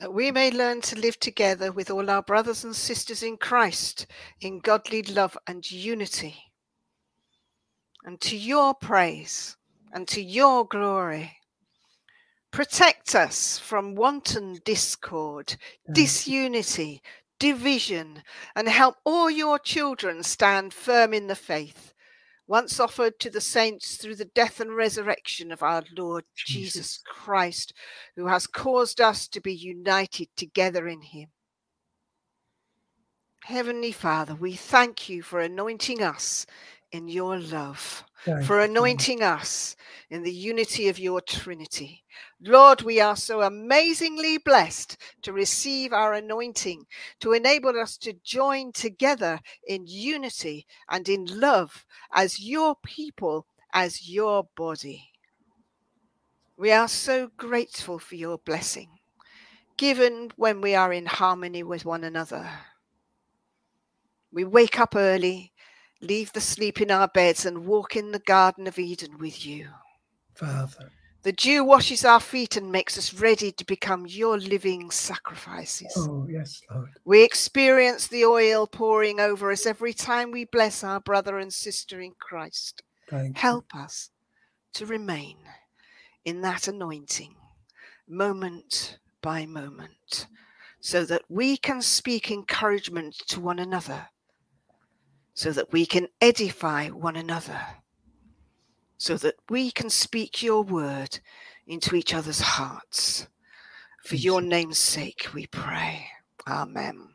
that 0.00 0.12
we 0.12 0.30
may 0.30 0.50
learn 0.50 0.80
to 0.82 0.98
live 0.98 1.18
together 1.18 1.72
with 1.72 1.90
all 1.90 2.10
our 2.10 2.22
brothers 2.22 2.64
and 2.64 2.76
sisters 2.76 3.22
in 3.22 3.36
Christ 3.36 4.06
in 4.40 4.60
godly 4.60 5.02
love 5.02 5.36
and 5.46 5.68
unity. 5.70 6.36
And 8.04 8.20
to 8.20 8.36
your 8.36 8.74
praise 8.74 9.56
and 9.92 10.06
to 10.08 10.22
your 10.22 10.66
glory. 10.66 11.35
Protect 12.56 13.14
us 13.14 13.58
from 13.58 13.94
wanton 13.94 14.58
discord, 14.64 15.58
mm. 15.90 15.92
disunity, 15.92 17.02
division, 17.38 18.22
and 18.54 18.66
help 18.66 18.96
all 19.04 19.28
your 19.28 19.58
children 19.58 20.22
stand 20.22 20.72
firm 20.72 21.12
in 21.12 21.26
the 21.26 21.34
faith 21.34 21.92
once 22.46 22.80
offered 22.80 23.20
to 23.20 23.28
the 23.28 23.42
saints 23.42 23.98
through 23.98 24.14
the 24.14 24.24
death 24.24 24.58
and 24.58 24.74
resurrection 24.74 25.52
of 25.52 25.62
our 25.62 25.82
Lord 25.98 26.24
Jesus, 26.34 26.72
Jesus 26.72 27.00
Christ, 27.04 27.74
who 28.16 28.26
has 28.26 28.46
caused 28.46 29.02
us 29.02 29.28
to 29.28 29.40
be 29.42 29.52
united 29.52 30.28
together 30.34 30.88
in 30.88 31.02
him. 31.02 31.28
Heavenly 33.44 33.92
Father, 33.92 34.34
we 34.34 34.54
thank 34.54 35.10
you 35.10 35.22
for 35.22 35.40
anointing 35.40 36.02
us 36.02 36.46
in 36.96 37.08
your 37.08 37.38
love, 37.38 38.04
for 38.44 38.60
anointing 38.60 39.22
us 39.22 39.76
in 40.10 40.22
the 40.22 40.32
unity 40.32 40.88
of 40.88 40.98
your 40.98 41.20
Trinity. 41.20 42.02
Lord, 42.40 42.82
we 42.82 43.00
are 43.00 43.14
so 43.16 43.42
amazingly 43.42 44.38
blessed 44.38 44.96
to 45.22 45.32
receive 45.32 45.92
our 45.92 46.14
anointing 46.14 46.86
to 47.20 47.34
enable 47.34 47.78
us 47.78 47.96
to 47.98 48.14
join 48.24 48.72
together 48.72 49.38
in 49.68 49.86
unity 49.86 50.66
and 50.90 51.08
in 51.08 51.26
love 51.26 51.84
as 52.12 52.40
your 52.40 52.74
people, 52.82 53.46
as 53.72 54.08
your 54.08 54.48
body. 54.56 55.10
We 56.56 56.72
are 56.72 56.88
so 56.88 57.28
grateful 57.36 57.98
for 57.98 58.14
your 58.14 58.38
blessing, 58.38 58.88
given 59.76 60.30
when 60.36 60.60
we 60.62 60.74
are 60.74 60.92
in 60.92 61.06
harmony 61.06 61.62
with 61.62 61.84
one 61.84 62.04
another. 62.04 62.48
We 64.32 64.44
wake 64.44 64.80
up 64.80 64.96
early 64.96 65.52
leave 66.00 66.32
the 66.32 66.40
sleep 66.40 66.80
in 66.80 66.90
our 66.90 67.08
beds 67.08 67.46
and 67.46 67.66
walk 67.66 67.96
in 67.96 68.12
the 68.12 68.18
Garden 68.18 68.66
of 68.66 68.78
Eden 68.78 69.18
with 69.18 69.44
you. 69.44 69.68
Father. 70.34 70.90
The 71.22 71.32
dew 71.32 71.64
washes 71.64 72.04
our 72.04 72.20
feet 72.20 72.56
and 72.56 72.70
makes 72.70 72.96
us 72.96 73.12
ready 73.12 73.50
to 73.50 73.64
become 73.64 74.06
your 74.06 74.38
living 74.38 74.92
sacrifices. 74.92 75.92
Oh, 75.96 76.24
yes, 76.30 76.62
Lord. 76.72 76.90
We 77.04 77.24
experience 77.24 78.06
the 78.06 78.24
oil 78.24 78.68
pouring 78.68 79.18
over 79.18 79.50
us 79.50 79.66
every 79.66 79.92
time 79.92 80.30
we 80.30 80.44
bless 80.44 80.84
our 80.84 81.00
brother 81.00 81.38
and 81.38 81.52
sister 81.52 82.00
in 82.00 82.12
Christ. 82.20 82.82
Thank 83.08 83.38
Help 83.38 83.66
you. 83.74 83.80
us 83.80 84.10
to 84.74 84.86
remain 84.86 85.38
in 86.24 86.42
that 86.42 86.68
anointing 86.68 87.34
moment 88.08 88.98
by 89.20 89.46
moment 89.46 90.28
so 90.80 91.04
that 91.04 91.22
we 91.28 91.56
can 91.56 91.82
speak 91.82 92.30
encouragement 92.30 93.16
to 93.26 93.40
one 93.40 93.58
another 93.58 94.06
so 95.36 95.52
that 95.52 95.70
we 95.70 95.84
can 95.84 96.08
edify 96.22 96.88
one 96.88 97.14
another, 97.14 97.60
so 98.96 99.18
that 99.18 99.34
we 99.50 99.70
can 99.70 99.90
speak 99.90 100.42
your 100.42 100.62
word 100.62 101.20
into 101.66 101.94
each 101.94 102.14
other's 102.14 102.40
hearts. 102.40 103.28
For 104.02 104.16
your 104.16 104.40
name's 104.40 104.78
sake, 104.78 105.28
we 105.34 105.46
pray. 105.48 106.06
Amen. 106.48 107.08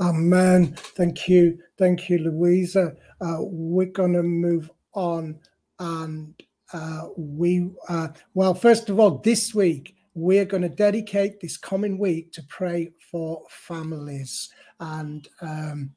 Amen. 0.00 0.74
Thank 0.76 1.28
you. 1.28 1.58
Thank 1.78 2.10
you, 2.10 2.18
Louisa. 2.18 2.96
Uh, 3.20 3.36
we're 3.38 3.86
going 3.86 4.14
to 4.14 4.24
move 4.24 4.68
on. 4.94 5.38
And 5.78 6.34
uh, 6.72 7.02
we, 7.16 7.70
uh, 7.88 8.08
well, 8.34 8.54
first 8.54 8.88
of 8.88 8.98
all, 8.98 9.18
this 9.18 9.54
week, 9.54 9.94
we're 10.14 10.46
going 10.46 10.64
to 10.64 10.68
dedicate 10.68 11.40
this 11.40 11.56
coming 11.56 11.96
week 11.96 12.32
to 12.32 12.42
pray 12.48 12.90
for 13.08 13.44
families. 13.48 14.52
And 14.80 15.28
um, 15.42 15.90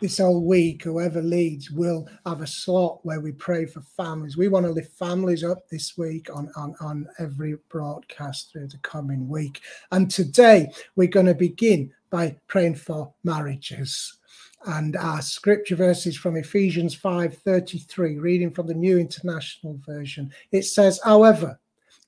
this 0.00 0.18
whole 0.18 0.42
week, 0.42 0.82
whoever 0.82 1.20
leads 1.20 1.70
will 1.70 2.08
have 2.24 2.40
a 2.40 2.46
slot 2.46 3.00
where 3.02 3.20
we 3.20 3.32
pray 3.32 3.66
for 3.66 3.82
families. 3.82 4.36
We 4.36 4.48
want 4.48 4.64
to 4.66 4.72
lift 4.72 4.96
families 4.98 5.44
up 5.44 5.68
this 5.68 5.98
week 5.98 6.28
on, 6.34 6.50
on, 6.56 6.74
on 6.80 7.06
every 7.18 7.56
broadcast 7.68 8.50
through 8.50 8.68
the 8.68 8.78
coming 8.78 9.28
week. 9.28 9.60
And 9.92 10.10
today 10.10 10.72
we're 10.96 11.08
going 11.08 11.26
to 11.26 11.34
begin 11.34 11.92
by 12.08 12.36
praying 12.48 12.76
for 12.76 13.12
marriages. 13.24 14.18
And 14.66 14.96
our 14.96 15.22
scripture 15.22 15.76
verses 15.76 16.16
from 16.16 16.36
Ephesians 16.36 16.94
5:33, 16.94 18.20
reading 18.20 18.50
from 18.50 18.66
the 18.66 18.74
New 18.74 18.98
International 18.98 19.78
Version. 19.86 20.32
It 20.50 20.64
says, 20.64 21.00
However, 21.02 21.58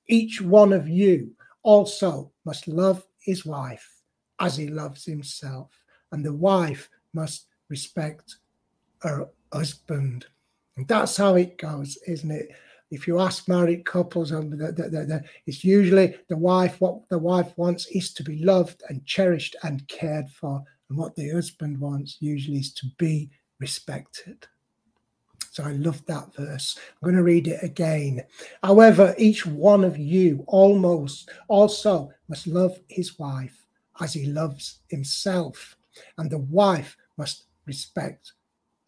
each 0.09 0.41
one 0.41 0.73
of 0.73 0.89
you 0.89 1.31
also 1.63 2.31
must 2.45 2.69
love 2.69 3.07
his 3.21 3.47
wife 3.47 4.03
as 4.41 4.57
he 4.57 4.69
loves 4.69 5.05
himself, 5.05 5.71
and 6.11 6.25
the 6.25 6.35
wife 6.35 6.91
must 7.15 7.47
respect 7.73 8.37
her 9.01 9.29
husband. 9.53 10.27
And 10.77 10.87
that's 10.87 11.17
how 11.17 11.35
it 11.35 11.59
goes, 11.59 11.99
isn't 12.07 12.31
it? 12.31 12.51
If 12.91 13.09
you 13.09 13.19
ask 13.19 13.49
married 13.49 13.87
couples, 13.87 14.33
um, 14.33 14.51
the, 14.51 14.71
the, 14.71 14.89
the, 14.89 15.25
it's 15.47 15.65
usually 15.65 16.15
the 16.29 16.37
wife. 16.37 16.79
What 16.79 17.09
the 17.09 17.19
wife 17.19 17.53
wants 17.57 17.87
is 17.87 18.13
to 18.15 18.23
be 18.23 18.45
loved 18.45 18.83
and 18.89 19.05
cherished 19.07 19.57
and 19.63 19.89
cared 19.89 20.29
for, 20.29 20.63
and 20.89 20.99
what 20.99 21.17
the 21.17 21.31
husband 21.31 21.81
wants 21.81 22.19
usually 22.21 22.59
is 22.59 22.73
to 22.75 22.87
be 22.99 23.31
respected. 23.59 24.47
So 25.53 25.65
I 25.65 25.73
love 25.73 26.05
that 26.07 26.35
verse. 26.35 26.79
I'm 26.79 27.07
going 27.07 27.17
to 27.17 27.23
read 27.23 27.49
it 27.49 27.63
again. 27.63 28.23
However, 28.63 29.15
each 29.19 29.45
one 29.47 29.85
of 29.85 29.97
you 29.99 30.45
almost 30.47 31.31
also 31.49 32.11
must 32.29 32.47
love 32.47 32.79
his 32.89 33.19
wife 33.19 33.67
as 34.01 34.13
he 34.13 34.27
loves 34.27 34.81
himself, 34.89 35.77
and 36.19 36.31
the 36.31 36.39
wife 36.39 36.97
must 37.17 37.45
respect 37.67 38.33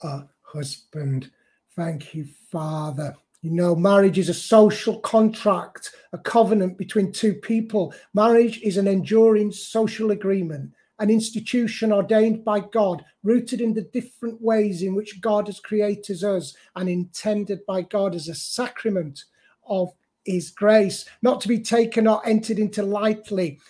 a 0.03 0.25
husband. 0.43 1.31
Thank 1.77 2.15
you, 2.15 2.27
Father. 2.51 3.15
You 3.43 3.51
know, 3.51 3.77
marriage 3.77 4.19
is 4.19 4.29
a 4.29 4.35
social 4.35 5.01
contract, 5.01 5.95
a 6.13 6.19
covenant 6.19 6.79
between 6.79 7.13
two 7.13 7.35
people. 7.35 7.93
Marriage 8.15 8.61
is 8.63 8.77
an 8.77 8.87
enduring 8.87 9.53
social 9.53 10.13
agreement, 10.13 10.73
an 10.99 11.11
institution 11.11 11.93
ordained 11.93 12.45
by 12.45 12.61
God, 12.61 13.05
rooted 13.23 13.61
in 13.61 13.75
the 13.75 13.83
different 13.83 14.41
ways 14.41 14.83
in 14.83 14.95
which 14.95 15.21
God 15.21 15.47
has 15.49 15.61
created 15.61 16.25
us 16.25 16.55
and 16.77 16.89
intended 16.89 17.67
by 17.67 17.83
God 17.83 18.15
as 18.15 18.29
a 18.29 18.35
sacrament 18.35 19.25
of 19.67 19.93
his 20.25 20.51
grace, 20.51 21.05
not 21.21 21.41
to 21.43 21.49
be 21.49 21.59
taken 21.59 22.07
or 22.07 22.27
entered 22.27 22.59
into 22.59 22.83
lightly. 22.83 23.61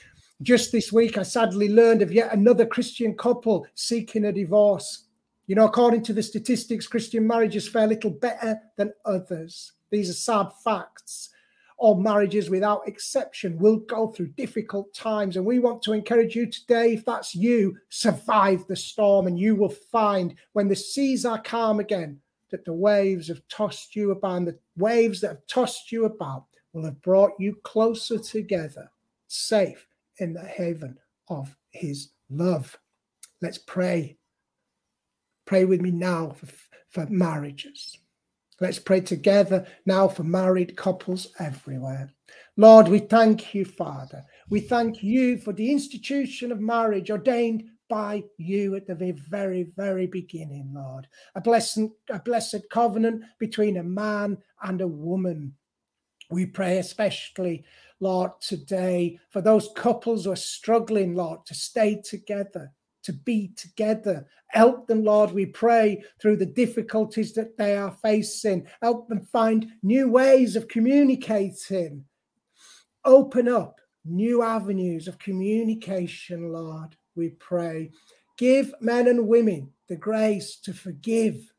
Just 0.42 0.72
this 0.72 0.92
week, 0.92 1.16
I 1.16 1.22
sadly 1.22 1.68
learned 1.68 2.02
of 2.02 2.12
yet 2.12 2.32
another 2.32 2.66
Christian 2.66 3.16
couple 3.16 3.66
seeking 3.74 4.24
a 4.24 4.32
divorce. 4.32 5.06
You 5.46 5.54
know, 5.54 5.66
according 5.66 6.02
to 6.04 6.12
the 6.12 6.22
statistics, 6.22 6.88
Christian 6.88 7.26
marriages 7.26 7.68
fare 7.68 7.86
little 7.86 8.10
better 8.10 8.60
than 8.76 8.92
others. 9.04 9.72
These 9.90 10.10
are 10.10 10.14
sad 10.14 10.48
facts. 10.64 11.30
All 11.76 12.00
marriages, 12.00 12.50
without 12.50 12.88
exception, 12.88 13.58
will 13.58 13.76
go 13.76 14.08
through 14.08 14.28
difficult 14.28 14.92
times. 14.92 15.36
And 15.36 15.46
we 15.46 15.60
want 15.60 15.82
to 15.82 15.92
encourage 15.92 16.34
you 16.34 16.46
today, 16.46 16.94
if 16.94 17.04
that's 17.04 17.34
you, 17.34 17.76
survive 17.88 18.66
the 18.66 18.76
storm. 18.76 19.28
And 19.28 19.38
you 19.38 19.54
will 19.54 19.74
find 19.92 20.34
when 20.52 20.66
the 20.66 20.76
seas 20.76 21.24
are 21.24 21.40
calm 21.40 21.78
again, 21.78 22.18
that 22.50 22.64
the 22.64 22.72
waves 22.72 23.28
have 23.28 23.42
tossed 23.48 23.94
you 23.94 24.10
about, 24.10 24.36
and 24.36 24.48
the 24.48 24.58
waves 24.76 25.20
that 25.20 25.28
have 25.28 25.46
tossed 25.46 25.92
you 25.92 26.06
about 26.06 26.46
will 26.72 26.84
have 26.84 27.00
brought 27.02 27.32
you 27.38 27.56
closer 27.62 28.18
together, 28.18 28.90
safe 29.28 29.86
in 30.18 30.33
the 30.33 30.44
haven 30.44 30.99
of 31.28 31.56
his 31.71 32.11
love. 32.30 32.78
Let's 33.40 33.59
pray. 33.59 34.16
Pray 35.47 35.64
with 35.64 35.80
me 35.80 35.90
now 35.90 36.30
for, 36.30 36.49
for 36.90 37.06
marriages. 37.11 37.99
Let's 38.61 38.78
pray 38.78 39.00
together 39.00 39.66
now 39.85 40.09
for 40.09 40.23
married 40.23 40.76
couples 40.76 41.28
everywhere. 41.40 42.12
Lord, 42.56 42.88
we 42.88 43.00
thank 43.00 43.54
you, 43.54 43.64
Father. 43.64 44.25
We 44.49 44.61
thank 44.61 45.02
you 45.02 45.38
for 45.38 45.52
the 45.52 45.73
institution 45.73 46.52
of 46.52 46.61
marriage 46.61 47.11
ordained 47.11 47.64
by 47.88 48.25
you 48.38 48.76
at 48.76 48.87
the 48.87 48.94
very, 49.28 49.64
very 49.76 50.06
beginning, 50.06 50.71
Lord. 50.73 51.09
A 51.35 51.40
blessed, 51.40 51.80
a 52.09 52.21
blessed 52.21 52.71
covenant 52.71 53.25
between 53.38 53.76
a 53.76 53.83
man 53.83 54.38
and 54.62 54.80
a 54.80 54.88
woman. 54.88 55.54
We 56.30 56.47
pray 56.47 56.78
especially, 56.78 57.64
Lord, 58.00 58.32
today 58.40 59.18
for 59.30 59.40
those 59.40 59.70
couples 59.76 60.24
who 60.24 60.32
are 60.32 60.36
struggling, 60.36 61.14
Lord, 61.14 61.46
to 61.46 61.54
stay 61.54 62.00
together, 62.02 62.72
to 63.04 63.12
be 63.12 63.52
together. 63.56 64.26
Help 64.48 64.86
them, 64.86 65.04
Lord, 65.04 65.32
we 65.32 65.46
pray 65.46 66.04
through 66.20 66.36
the 66.36 66.46
difficulties 66.46 67.32
that 67.34 67.56
they 67.56 67.76
are 67.76 67.96
facing. 68.02 68.66
Help 68.82 69.08
them 69.08 69.20
find 69.20 69.72
new 69.82 70.08
ways 70.08 70.56
of 70.56 70.68
communicating. 70.68 72.04
Open 73.04 73.48
up 73.48 73.80
new 74.04 74.42
avenues 74.42 75.08
of 75.08 75.18
communication, 75.18 76.52
Lord, 76.52 76.96
we 77.14 77.30
pray. 77.30 77.90
Give 78.36 78.74
men 78.80 79.08
and 79.08 79.28
women 79.28 79.70
the 79.88 79.96
grace 79.96 80.56
to 80.56 80.72
forgive, 80.72 81.52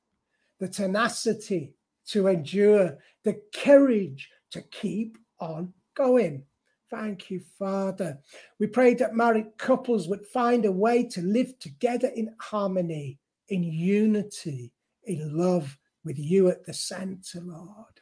the 0.59 0.67
tenacity 0.67 1.73
to 2.07 2.27
endure, 2.27 2.97
the 3.23 3.41
courage 3.53 4.29
to 4.51 4.61
keep 4.61 5.17
on 5.39 5.73
going. 5.95 6.43
Thank 6.89 7.31
you, 7.31 7.41
Father. 7.57 8.19
We 8.59 8.67
pray 8.67 8.93
that 8.95 9.15
married 9.15 9.57
couples 9.57 10.07
would 10.07 10.25
find 10.27 10.65
a 10.65 10.71
way 10.71 11.03
to 11.05 11.21
live 11.21 11.57
together 11.59 12.09
in 12.15 12.35
harmony, 12.39 13.19
in 13.49 13.63
unity, 13.63 14.71
in 15.03 15.35
love, 15.35 15.77
with 16.03 16.19
you 16.19 16.49
at 16.49 16.63
the 16.65 16.73
center, 16.73 17.41
Lord. 17.41 17.99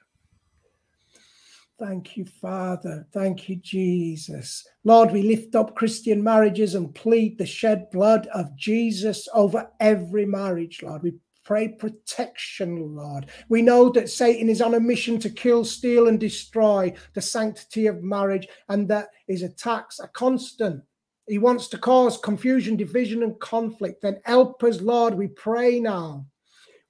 Thank 1.80 2.18
you, 2.18 2.26
Father. 2.26 3.08
Thank 3.12 3.50
you, 3.50 3.56
Jesus. 3.56 4.66
Lord, 4.84 5.12
we 5.12 5.24
lift 5.24 5.56
up 5.56 5.76
Christian 5.76 6.24
marriages 6.24 6.76
and 6.76 6.94
plead 6.94 7.38
the 7.38 7.46
shed 7.46 7.90
blood 7.92 8.28
of 8.28 8.56
Jesus 8.56 9.28
over 9.34 9.70
every 9.80 10.26
marriage, 10.26 10.84
Lord. 10.84 11.02
We 11.04 11.14
pray 11.44 11.68
protection, 11.68 12.96
Lord. 12.96 13.28
We 13.50 13.62
know 13.62 13.90
that 13.90 14.10
Satan 14.10 14.50
is 14.50 14.62
on 14.62 14.74
a 14.74 14.80
mission 14.80 15.20
to 15.20 15.30
kill, 15.30 15.66
steal, 15.66 16.08
and 16.08 16.20
destroy 16.20 16.94
the 17.14 17.22
sanctity 17.22 17.88
of 17.88 18.04
marriage, 18.04 18.48
and 18.70 18.88
that 18.90 19.10
his 19.28 19.44
attacks 19.44 20.00
are 20.00 20.08
constant. 20.10 20.84
He 21.28 21.38
wants 21.38 21.68
to 21.70 21.78
cause 21.78 22.18
confusion, 22.18 22.76
division, 22.76 23.24
and 23.24 23.40
conflict. 23.40 24.02
Then 24.02 24.20
help 24.26 24.64
us, 24.64 24.82
Lord. 24.82 25.14
We 25.14 25.28
pray 25.28 25.80
now. 25.80 26.26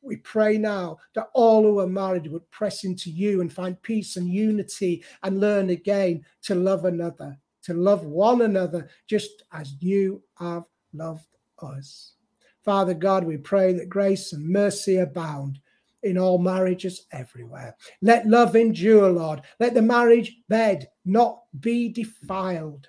We 0.01 0.17
pray 0.17 0.57
now 0.57 0.97
that 1.15 1.29
all 1.33 1.63
who 1.63 1.79
are 1.79 1.87
married 1.87 2.27
would 2.27 2.49
press 2.51 2.83
into 2.83 3.09
you 3.09 3.41
and 3.41 3.51
find 3.51 3.81
peace 3.81 4.17
and 4.17 4.27
unity 4.27 5.03
and 5.23 5.39
learn 5.39 5.69
again 5.69 6.25
to 6.43 6.55
love 6.55 6.83
another, 6.85 7.37
to 7.63 7.73
love 7.73 8.05
one 8.05 8.41
another, 8.41 8.89
just 9.07 9.43
as 9.53 9.75
you 9.79 10.21
have 10.37 10.63
loved 10.93 11.27
us. 11.59 12.15
Father 12.63 12.93
God, 12.93 13.25
we 13.25 13.37
pray 13.37 13.73
that 13.73 13.89
grace 13.89 14.33
and 14.33 14.47
mercy 14.47 14.97
abound 14.97 15.59
in 16.03 16.17
all 16.17 16.37
marriages 16.37 17.05
everywhere. 17.11 17.75
Let 18.01 18.27
love 18.27 18.55
endure, 18.55 19.09
Lord. 19.09 19.41
Let 19.59 19.73
the 19.73 19.81
marriage 19.81 20.37
bed 20.47 20.87
not 21.05 21.41
be 21.59 21.89
defiled. 21.89 22.87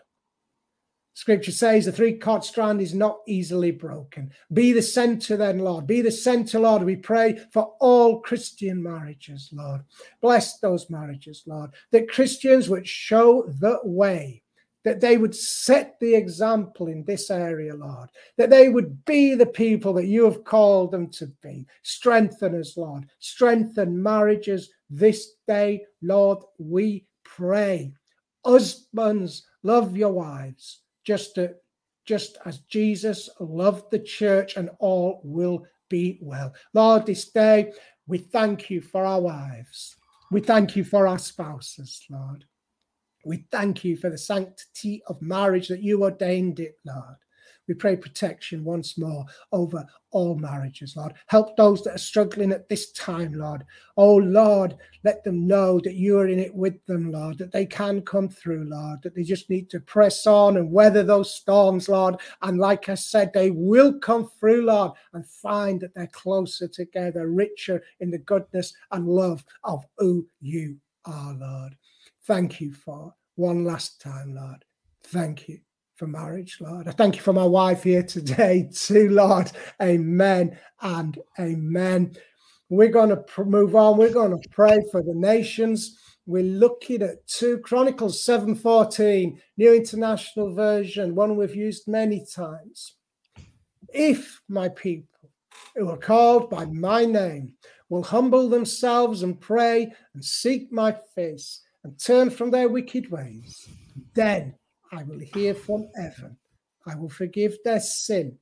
Scripture 1.17 1.53
says 1.53 1.85
the 1.85 1.93
three 1.93 2.19
cord 2.19 2.43
strand 2.43 2.81
is 2.81 2.93
not 2.93 3.19
easily 3.29 3.71
broken. 3.71 4.33
Be 4.53 4.73
the 4.73 4.83
center, 4.83 5.37
then, 5.37 5.61
Lord. 5.61 5.87
Be 5.87 6.03
the 6.03 6.11
center, 6.11 6.59
Lord. 6.59 6.83
We 6.83 6.97
pray 6.97 7.39
for 7.53 7.75
all 7.79 8.21
Christian 8.21 8.83
marriages, 8.83 9.49
Lord. 9.53 9.83
Bless 10.21 10.59
those 10.59 10.91
marriages, 10.91 11.45
Lord. 11.47 11.71
That 11.93 12.11
Christians 12.11 12.69
would 12.69 12.87
show 12.87 13.45
the 13.61 13.79
way 13.85 14.43
that 14.85 15.01
they 15.01 15.17
would 15.17 15.35
set 15.35 15.99
the 15.99 16.15
example 16.15 16.89
in 16.89 17.05
this 17.05 17.31
area, 17.31 17.75
Lord, 17.75 18.11
that 18.37 18.51
they 18.51 18.69
would 18.69 19.05
be 19.05 19.35
the 19.35 19.47
people 19.47 19.95
that 19.95 20.07
you 20.07 20.25
have 20.25 20.45
called 20.45 20.93
them 20.93 21.09
to 21.13 21.27
be. 21.43 21.67
Strengthen 21.83 22.61
us, 22.61 22.77
Lord. 22.77 23.07
Strengthen 23.19 24.01
marriages 24.01 24.71
this 24.91 25.33
day, 25.49 25.85
Lord, 26.03 26.39
we 26.59 27.07
pray. 27.25 27.93
Husbands, 28.45 29.47
love 29.63 29.97
your 29.97 30.13
wives, 30.13 30.81
just, 31.03 31.37
to, 31.37 31.55
just 32.05 32.37
as 32.45 32.59
Jesus 32.59 33.31
loved 33.41 33.91
the 33.91 33.99
church, 33.99 34.57
and 34.57 34.71
all 34.79 35.21
will 35.25 35.67
be 35.89 36.19
well. 36.21 36.53
Lord, 36.75 37.07
this 37.07 37.31
day, 37.31 37.73
we 38.07 38.19
thank 38.19 38.69
you 38.69 38.83
for 38.83 39.07
our 39.07 39.21
wives. 39.21 39.97
We 40.31 40.41
thank 40.41 40.77
you 40.77 40.85
for 40.85 41.09
our 41.09 41.19
spouses, 41.19 42.05
Lord. 42.11 42.45
We 43.25 43.47
thank 43.51 43.85
you 43.85 43.97
for 43.97 44.11
the 44.11 44.19
sanctity 44.19 45.03
of 45.07 45.21
marriage 45.23 45.69
that 45.69 45.83
you 45.83 46.03
ordained 46.03 46.61
it, 46.61 46.79
Lord. 46.85 47.17
We 47.67 47.75
pray 47.75 47.97
protection 47.97 48.63
once 48.63 48.99
more 48.99 49.25
over 49.51 49.87
all 50.11 50.37
marriages, 50.37 50.97
Lord. 50.97 51.15
Help 51.29 51.57
those 51.57 51.83
that 51.83 51.95
are 51.95 51.99
struggling 51.99 52.53
at 52.53 52.69
this 52.69 52.93
time, 52.93 53.33
Lord. 53.33 53.65
Oh, 53.97 54.17
Lord, 54.17 54.77
let 55.03 55.25
them 55.25 55.47
know 55.47 55.81
that 55.81 55.95
you 55.95 56.19
are 56.19 56.29
in 56.29 56.39
it 56.39 56.55
with 56.55 56.85
them, 56.87 57.11
Lord, 57.11 57.39
that 57.39 57.53
they 57.53 57.65
can 57.65 58.03
come 58.03 58.29
through, 58.29 58.65
Lord, 58.65 59.01
that 59.03 59.15
they 59.15 59.23
just 59.23 59.49
need 59.49 59.71
to 59.71 59.81
press 59.81 60.27
on 60.27 60.59
and 60.59 60.71
weather 60.71 61.03
those 61.03 61.35
storms, 61.35 61.89
Lord. 61.89 62.17
And 62.43 62.59
like 62.59 62.91
I 62.91 62.95
said, 62.95 63.33
they 63.33 63.51
will 63.51 63.99
come 63.99 64.31
through, 64.39 64.67
Lord, 64.67 64.93
and 65.15 65.27
find 65.27 65.81
that 65.81 65.95
they're 65.95 66.07
closer 66.09 66.69
together, 66.69 67.29
richer 67.29 67.83
in 68.01 68.11
the 68.11 68.19
goodness 68.19 68.75
and 68.93 69.09
love 69.09 69.43
of 69.65 69.85
who 69.97 70.27
you 70.41 70.77
are, 71.07 71.33
Lord. 71.35 71.77
Thank 72.27 72.61
you 72.61 72.73
for 72.73 73.15
one 73.35 73.65
last 73.65 74.01
time, 74.01 74.35
Lord. 74.35 74.65
Thank 75.05 75.47
you 75.47 75.59
for 75.95 76.07
marriage, 76.07 76.59
Lord. 76.59 76.89
I 76.89 76.93
thank 76.93 77.17
you 77.17 77.23
for 77.23 77.35
my 77.35 77.45
wife 77.45 77.83
here 77.83 78.03
today, 78.03 78.71
too, 78.75 79.11
Lord. 79.11 79.53
Amen 79.83 80.59
and 80.81 81.19
amen. 81.39 82.17
We're 82.71 82.89
going 82.89 83.11
to 83.11 83.45
move 83.45 83.77
on. 83.77 83.99
We're 83.99 84.11
going 84.11 84.31
to 84.41 84.49
pray 84.49 84.79
for 84.91 85.03
the 85.03 85.13
nations. 85.15 85.99
We're 86.25 86.43
looking 86.45 87.03
at 87.03 87.27
2 87.27 87.59
Chronicles 87.59 88.25
7:14, 88.25 89.39
New 89.59 89.75
International 89.75 90.55
Version, 90.55 91.15
one 91.15 91.37
we've 91.37 91.55
used 91.55 91.87
many 91.87 92.25
times. 92.35 92.95
If 93.93 94.41
my 94.49 94.71
people 94.71 95.31
who 95.77 95.91
are 95.91 95.99
called 95.99 96.49
by 96.49 96.65
my 96.65 97.05
name 97.05 97.53
will 97.91 98.03
humble 98.03 98.49
themselves 98.49 99.23
and 99.23 99.39
pray 99.39 99.93
and 100.15 100.25
seek 100.25 100.73
my 100.73 100.97
face 101.15 101.61
and 101.85 101.99
turn 101.99 102.31
from 102.31 102.51
their 102.51 102.69
wicked 102.69 103.11
ways, 103.11 103.69
then 104.15 104.55
I 104.93 105.05
will 105.05 105.21
hear 105.21 105.55
from 105.55 105.89
heaven. 105.95 106.37
I 106.87 106.95
will 106.97 107.11
forgive 107.11 107.57
their 107.65 107.81
sin 107.81 108.39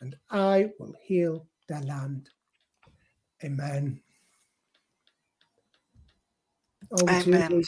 and 0.00 0.16
I 0.30 0.70
will 0.78 0.94
heal 1.02 1.46
their 1.68 1.80
land. 1.80 2.28
Amen. 3.44 4.00
Over 7.00 7.12
Amen. 7.12 7.62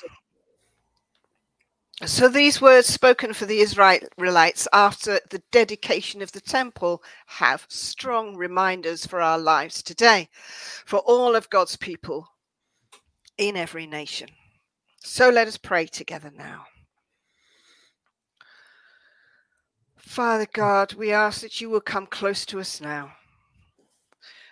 So 2.05 2.29
these 2.29 2.61
words 2.61 2.89
spoken 2.89 3.33
for 3.33 3.47
the 3.47 3.61
Israelites 3.61 4.69
after 4.73 5.21
the 5.31 5.43
dedication 5.53 6.21
of 6.21 6.33
the 6.33 6.41
temple 6.41 7.03
have 7.27 7.65
strong 7.69 8.37
reminders 8.37 9.07
for 9.07 9.21
our 9.23 9.39
lives 9.39 9.83
today, 9.83 10.29
for 10.85 10.99
all 10.99 11.37
of 11.37 11.49
God's 11.51 11.77
people 11.77 12.29
in 13.39 13.57
every 13.57 13.87
nation. 13.87 14.29
So 15.07 15.29
let 15.29 15.47
us 15.47 15.59
pray 15.59 15.85
together 15.85 16.33
now. 16.35 16.65
Father 19.97 20.47
God, 20.51 20.95
we 20.95 21.13
ask 21.13 21.43
that 21.43 21.61
you 21.61 21.69
will 21.69 21.83
come 21.83 22.07
close 22.07 22.47
to 22.47 22.59
us 22.59 22.81
now. 22.81 23.13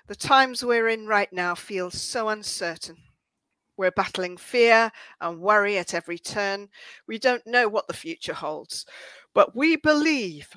The 0.09 0.15
times 0.15 0.62
we're 0.62 0.88
in 0.88 1.07
right 1.07 1.33
now 1.33 1.55
feel 1.55 1.91
so 1.91 2.29
uncertain. 2.29 2.99
We're 3.79 3.93
battling 3.93 4.37
fear 4.37 4.93
and 5.23 5.41
worry 5.41 5.79
at 5.79 5.95
every 5.95 6.19
turn. 6.19 6.69
We 7.09 7.19
don't 7.19 7.47
know 7.47 7.67
what 7.67 7.87
the 7.87 7.95
future 7.95 8.35
holds, 8.35 8.85
but 9.33 9.57
we 9.57 9.77
believe 9.77 10.49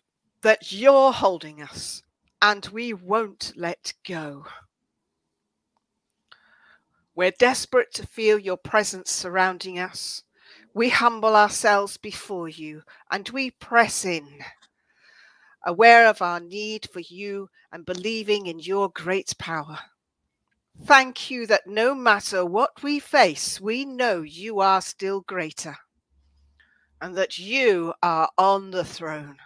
that 0.41 0.73
you're 0.73 1.13
holding 1.13 1.61
us 1.61 2.03
and 2.41 2.65
we 2.67 2.91
won't 2.91 3.53
let 3.55 3.93
go. 4.05 4.45
We're 7.15 7.31
desperate 7.31 7.93
to 7.93 8.05
feel 8.05 8.37
your 8.37 8.57
presence 8.57 9.09
surrounding 9.09 9.79
us. 9.79 10.23
We 10.73 10.89
humble 10.89 11.33
ourselves 11.33 11.95
before 11.95 12.49
you 12.49 12.83
and 13.09 13.29
we 13.29 13.51
press 13.51 14.03
in, 14.03 14.27
aware 15.65 16.07
of 16.07 16.21
our 16.21 16.41
need 16.41 16.89
for 16.91 16.99
you 16.99 17.49
and 17.71 17.85
believing 17.85 18.47
in 18.47 18.59
your 18.59 18.89
great 18.89 19.33
power. 19.39 19.79
Thank 20.83 21.31
you 21.31 21.47
that 21.47 21.67
no 21.67 21.95
matter 21.95 22.45
what 22.45 22.83
we 22.83 22.99
face, 22.99 23.61
we 23.61 23.85
know 23.85 24.21
you 24.21 24.59
are 24.59 24.81
still 24.81 25.21
greater 25.21 25.77
and 26.99 27.15
that 27.15 27.39
you 27.39 27.93
are 28.03 28.29
on 28.37 28.71
the 28.71 28.83
throne. 28.83 29.37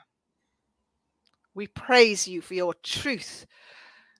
We 1.53 1.67
praise 1.67 2.27
you 2.27 2.41
for 2.41 2.55
your 2.55 2.73
truth 2.81 3.45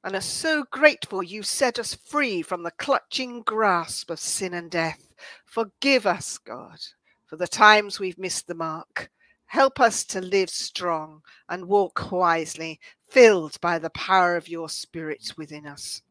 and 0.03 0.15
are 0.15 0.21
so 0.21 0.63
grateful 0.71 1.21
you 1.21 1.43
set 1.43 1.77
us 1.77 1.93
free 1.93 2.41
from 2.41 2.63
the 2.63 2.71
clutching 2.71 3.41
grasp 3.41 4.09
of 4.09 4.19
sin 4.19 4.53
and 4.53 4.71
death. 4.71 5.13
Forgive 5.45 6.05
us, 6.05 6.37
God, 6.37 6.79
for 7.25 7.35
the 7.35 7.47
times 7.47 7.99
we've 7.99 8.17
missed 8.17 8.47
the 8.47 8.55
mark. 8.55 9.09
Help 9.47 9.79
us 9.79 10.05
to 10.05 10.21
live 10.21 10.49
strong 10.49 11.21
and 11.49 11.67
walk 11.67 12.11
wisely, 12.11 12.79
filled 13.09 13.59
by 13.61 13.79
the 13.79 13.89
power 13.89 14.35
of 14.35 14.47
your 14.47 14.69
Spirit 14.69 15.33
within 15.37 15.65
us. 15.65 16.01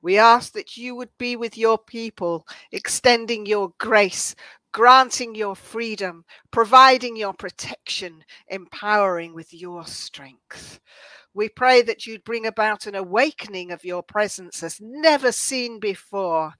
We 0.00 0.16
ask 0.16 0.52
that 0.54 0.76
you 0.76 0.94
would 0.94 1.10
be 1.18 1.36
with 1.36 1.58
your 1.58 1.76
people, 1.76 2.46
extending 2.72 3.46
your 3.46 3.72
grace, 3.78 4.34
granting 4.72 5.34
your 5.34 5.56
freedom, 5.56 6.24
providing 6.50 7.16
your 7.16 7.34
protection, 7.34 8.24
empowering 8.48 9.34
with 9.34 9.52
your 9.52 9.84
strength. 9.86 10.80
We 11.38 11.48
pray 11.48 11.82
that 11.82 12.04
you'd 12.04 12.24
bring 12.24 12.46
about 12.46 12.88
an 12.88 12.96
awakening 12.96 13.70
of 13.70 13.84
your 13.84 14.02
presence 14.02 14.60
as 14.64 14.80
never 14.80 15.30
seen 15.30 15.78
before. 15.78 16.54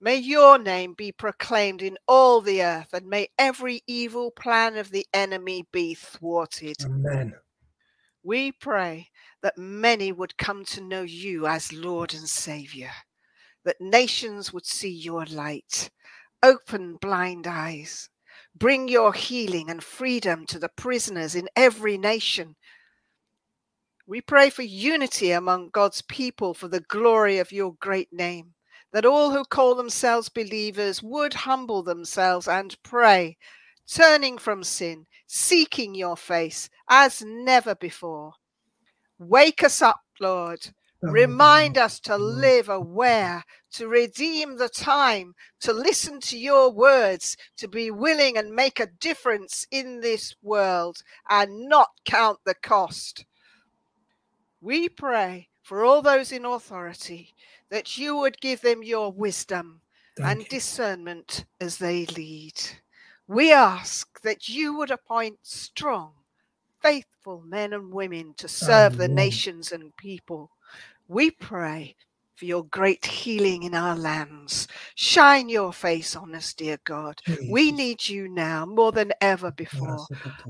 May 0.00 0.14
your 0.14 0.58
name 0.58 0.94
be 0.96 1.10
proclaimed 1.10 1.82
in 1.82 1.98
all 2.06 2.40
the 2.40 2.62
earth, 2.62 2.90
and 2.92 3.08
may 3.08 3.26
every 3.36 3.82
evil 3.88 4.30
plan 4.30 4.76
of 4.76 4.92
the 4.92 5.04
enemy 5.12 5.66
be 5.72 5.94
thwarted. 5.94 6.76
Amen. 6.84 7.34
We 8.22 8.52
pray 8.52 9.08
that 9.42 9.58
many 9.58 10.12
would 10.12 10.38
come 10.38 10.64
to 10.66 10.80
know 10.80 11.02
you 11.02 11.48
as 11.48 11.72
Lord 11.72 12.14
and 12.14 12.28
Savior, 12.28 12.92
that 13.64 13.80
nations 13.80 14.52
would 14.52 14.66
see 14.66 14.92
your 14.92 15.24
light, 15.24 15.90
open 16.44 16.94
blind 16.94 17.48
eyes, 17.48 18.08
bring 18.54 18.86
your 18.86 19.12
healing 19.12 19.68
and 19.68 19.82
freedom 19.82 20.46
to 20.46 20.60
the 20.60 20.70
prisoners 20.76 21.34
in 21.34 21.48
every 21.56 21.98
nation 21.98 22.54
we 24.10 24.20
pray 24.20 24.50
for 24.50 24.62
unity 24.62 25.30
among 25.30 25.68
God's 25.68 26.02
people 26.02 26.52
for 26.52 26.66
the 26.66 26.80
glory 26.80 27.38
of 27.38 27.52
your 27.52 27.74
great 27.74 28.12
name, 28.12 28.54
that 28.92 29.06
all 29.06 29.30
who 29.30 29.44
call 29.44 29.76
themselves 29.76 30.28
believers 30.28 31.00
would 31.00 31.32
humble 31.32 31.84
themselves 31.84 32.48
and 32.48 32.76
pray, 32.82 33.36
turning 33.86 34.36
from 34.36 34.64
sin, 34.64 35.06
seeking 35.28 35.94
your 35.94 36.16
face 36.16 36.68
as 36.88 37.22
never 37.24 37.76
before. 37.76 38.32
Wake 39.20 39.62
us 39.62 39.80
up, 39.80 40.00
Lord. 40.18 40.66
Remind 41.02 41.78
us 41.78 42.00
to 42.00 42.16
live 42.16 42.68
aware, 42.68 43.44
to 43.74 43.86
redeem 43.86 44.56
the 44.56 44.68
time, 44.68 45.34
to 45.60 45.72
listen 45.72 46.18
to 46.22 46.36
your 46.36 46.72
words, 46.72 47.36
to 47.58 47.68
be 47.68 47.92
willing 47.92 48.36
and 48.36 48.50
make 48.50 48.80
a 48.80 48.88
difference 48.98 49.68
in 49.70 50.00
this 50.00 50.34
world 50.42 51.00
and 51.28 51.68
not 51.68 51.90
count 52.04 52.40
the 52.44 52.54
cost. 52.54 53.24
We 54.60 54.88
pray 54.88 55.48
for 55.62 55.84
all 55.84 56.02
those 56.02 56.32
in 56.32 56.44
authority 56.44 57.34
that 57.70 57.96
you 57.96 58.16
would 58.16 58.40
give 58.40 58.60
them 58.60 58.82
your 58.82 59.12
wisdom 59.12 59.80
Thank 60.16 60.28
and 60.28 60.40
you. 60.40 60.46
discernment 60.48 61.44
as 61.60 61.78
they 61.78 62.06
lead. 62.06 62.60
We 63.26 63.52
ask 63.52 64.20
that 64.22 64.48
you 64.48 64.76
would 64.76 64.90
appoint 64.90 65.38
strong, 65.42 66.12
faithful 66.82 67.42
men 67.46 67.72
and 67.72 67.92
women 67.92 68.34
to 68.38 68.48
serve 68.48 68.94
Amen. 68.94 69.08
the 69.08 69.14
nations 69.14 69.72
and 69.72 69.96
people. 69.96 70.50
We 71.08 71.30
pray 71.30 71.96
for 72.40 72.46
your 72.46 72.64
great 72.64 73.04
healing 73.04 73.64
in 73.64 73.74
our 73.74 73.94
lands. 73.94 74.66
Shine 74.94 75.50
your 75.50 75.74
face 75.74 76.16
on 76.16 76.34
us, 76.34 76.54
dear 76.54 76.78
God. 76.84 77.20
We 77.50 77.70
need 77.70 78.08
you 78.08 78.28
now 78.28 78.64
more 78.64 78.92
than 78.92 79.12
ever 79.20 79.50
before. 79.50 80.06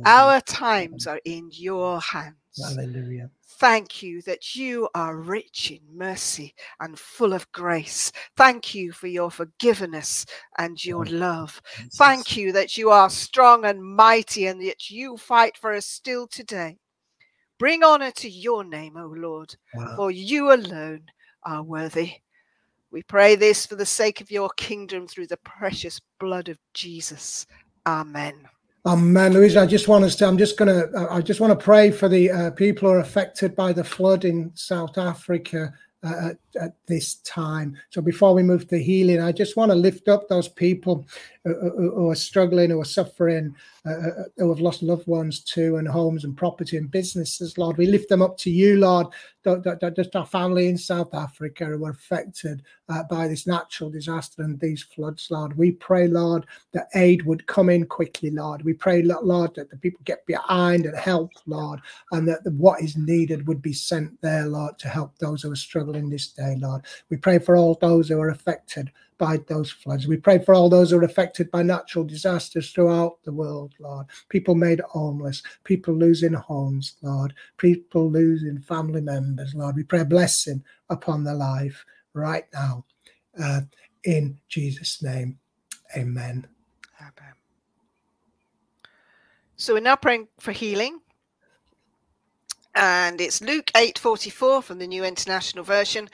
Our 0.07 0.40
times 0.40 1.09
are 1.09 1.20
in 1.24 1.50
your 1.53 2.00
hands. 2.00 2.37
Hallelujah 2.62 3.31
thank 3.61 4.03
you 4.03 4.22
that 4.22 4.57
you 4.57 4.88
are 4.94 5.18
rich 5.18 5.70
in 5.70 5.81
mercy 5.94 6.55
and 6.81 6.98
full 6.98 7.35
of 7.35 7.53
grace. 7.53 8.11
Thank 8.35 8.74
you 8.74 8.90
for 8.90 9.07
your 9.07 9.31
forgiveness 9.31 10.24
and 10.57 10.83
your 10.83 11.05
love. 11.05 11.61
Thank 11.92 12.38
you 12.38 12.53
that 12.53 12.79
you 12.79 12.88
are 12.88 13.11
strong 13.11 13.66
and 13.66 13.85
mighty 13.85 14.46
and 14.46 14.62
that 14.66 14.88
you 14.88 15.18
fight 15.18 15.59
for 15.59 15.74
us 15.74 15.85
still 15.85 16.26
today. 16.26 16.79
Bring 17.59 17.85
honor 17.85 18.12
to 18.12 18.31
your 18.31 18.64
name, 18.64 18.96
O 18.96 19.09
Lord, 19.14 19.55
wow. 19.74 19.94
for 19.94 20.11
you 20.11 20.55
alone 20.55 21.03
are 21.44 21.62
worthy. 21.62 22.12
We 22.90 23.03
pray 23.05 23.37
this 23.37 23.66
for 23.66 23.76
the 23.76 23.87
sake 23.87 24.20
of 24.20 24.31
your 24.31 24.50
kingdom 24.57 25.07
through 25.07 25.29
the 25.29 25.37
precious 25.38 26.00
blood 26.18 26.48
of 26.48 26.59
Jesus. 26.74 27.46
Amen. 27.87 28.48
Amen. 28.87 29.35
Louisa, 29.35 29.61
I 29.61 29.66
just 29.66 29.88
want 29.88 30.11
to. 30.11 30.26
I'm 30.26 30.38
just 30.38 30.57
going 30.57 30.68
to. 30.68 31.09
I 31.11 31.20
just 31.20 31.40
want 31.40 31.59
to 31.59 31.64
pray 31.64 31.90
for 31.90 32.09
the 32.09 32.31
uh, 32.31 32.50
people 32.53 32.88
who 32.88 32.94
are 32.94 33.00
affected 33.00 33.55
by 33.55 33.72
the 33.72 33.85
flood 33.85 34.24
in 34.24 34.50
South 34.55 34.96
Africa 34.96 35.72
uh, 36.03 36.31
at, 36.31 36.39
at, 36.61 36.75
this 36.87 37.17
time. 37.17 37.77
So 37.91 38.01
before 38.01 38.35
we 38.35 38.43
move 38.43 38.67
to 38.69 38.83
healing, 38.83 39.21
I 39.21 39.33
just 39.33 39.57
want 39.57 39.71
to 39.71 39.77
lift 39.77 40.09
up 40.09 40.29
those 40.29 40.49
people 40.49 41.07
who, 41.45 41.93
who 41.95 42.11
are 42.11 42.15
struggling, 42.15 42.71
who 42.71 42.81
are 42.81 42.85
suffering, 42.85 43.55
uh, 43.87 43.91
uh, 43.91 44.25
who 44.39 44.49
have 44.49 44.61
lost 44.61 44.83
loved 44.83 45.07
ones 45.07 45.41
too, 45.41 45.77
and 45.77 45.87
homes 45.87 46.25
and 46.25 46.37
property 46.37 46.77
and 46.77 46.91
businesses. 46.91 47.59
Lord, 47.59 47.77
we 47.77 47.87
lift 47.87 48.09
them 48.09 48.23
up 48.23 48.37
to 48.39 48.51
you, 48.51 48.79
Lord. 48.79 49.09
Just 49.95 50.17
our 50.17 50.27
family 50.27 50.69
in 50.69 50.77
South 50.79 51.15
Africa 51.15 51.67
who 51.67 51.79
were 51.79 51.91
affected 51.91 52.63
uh, 52.90 53.05
by 53.05 53.29
this 53.29 53.46
natural 53.46 53.88
disaster 53.88 54.42
and 54.42 54.59
these 54.59 54.83
floods, 54.83 55.29
Lord. 55.31 55.57
We 55.57 55.70
pray, 55.70 56.09
Lord, 56.09 56.44
that 56.72 56.88
aid 56.96 57.24
would 57.24 57.46
come 57.46 57.70
in 57.70 57.87
quickly, 57.87 58.31
Lord. 58.31 58.62
We 58.62 58.72
pray, 58.72 59.03
Lord, 59.03 59.55
that 59.55 59.70
the 59.70 59.76
people 59.76 60.00
get 60.05 60.26
behind 60.26 60.87
and 60.87 60.96
help, 60.98 61.31
Lord, 61.46 61.81
and 62.11 62.26
that 62.26 62.40
what 62.53 62.83
is 62.83 62.96
needed 62.96 63.46
would 63.46 63.62
be 63.62 63.72
sent 63.72 64.20
there, 64.22 64.46
Lord, 64.46 64.76
to 64.81 64.88
help 64.88 65.16
those 65.18 65.42
who 65.42 65.53
are 65.53 65.57
struggling 65.57 66.11
this 66.11 66.29
day, 66.29 66.57
Lord. 66.59 66.83
We 67.11 67.16
pray 67.16 67.38
for 67.38 67.57
all 67.57 67.79
those 67.81 68.09
who 68.09 68.20
are 68.20 68.31
affected 68.31 68.90
by 69.18 69.37
those 69.48 69.70
floods. 69.70 70.09
We 70.09 70.16
pray 70.16 70.38
for 70.38 70.55
all 70.55 70.68
those 70.68 70.90
who 70.90 70.98
are 70.98 71.05
affected 71.05 71.50
by 71.50 71.62
natural 71.62 72.05
disasters 72.05 72.72
throughout 72.72 73.18
the 73.22 73.33
world, 73.33 73.74
Lord. 73.79 74.07
People 74.31 74.55
made 74.55 74.81
homeless, 74.81 75.42
people 75.62 75.94
losing 75.94 76.33
homes, 76.33 76.94
Lord. 77.03 77.35
People 77.59 78.11
losing 78.11 78.59
family 78.59 79.03
members, 79.03 79.55
Lord. 79.55 79.76
We 79.76 79.85
pray 79.85 80.00
a 80.00 80.07
blessing 80.07 80.64
upon 80.88 81.22
their 81.22 81.35
life 81.35 81.85
right 82.14 82.44
now. 82.53 82.85
Uh, 83.40 83.62
in 84.05 84.38
Jesus' 84.49 85.03
name, 85.03 85.38
amen. 85.96 86.46
Amen. 87.01 87.35
So 89.57 89.75
we're 89.75 89.81
now 89.81 89.96
praying 89.96 90.29
for 90.38 90.53
healing. 90.53 91.01
And 92.75 93.20
it's 93.20 93.40
Luke 93.40 93.70
8:44 93.75 94.62
from 94.62 94.79
the 94.79 94.87
New 94.87 95.05
International 95.05 95.64
Version. 95.64 96.09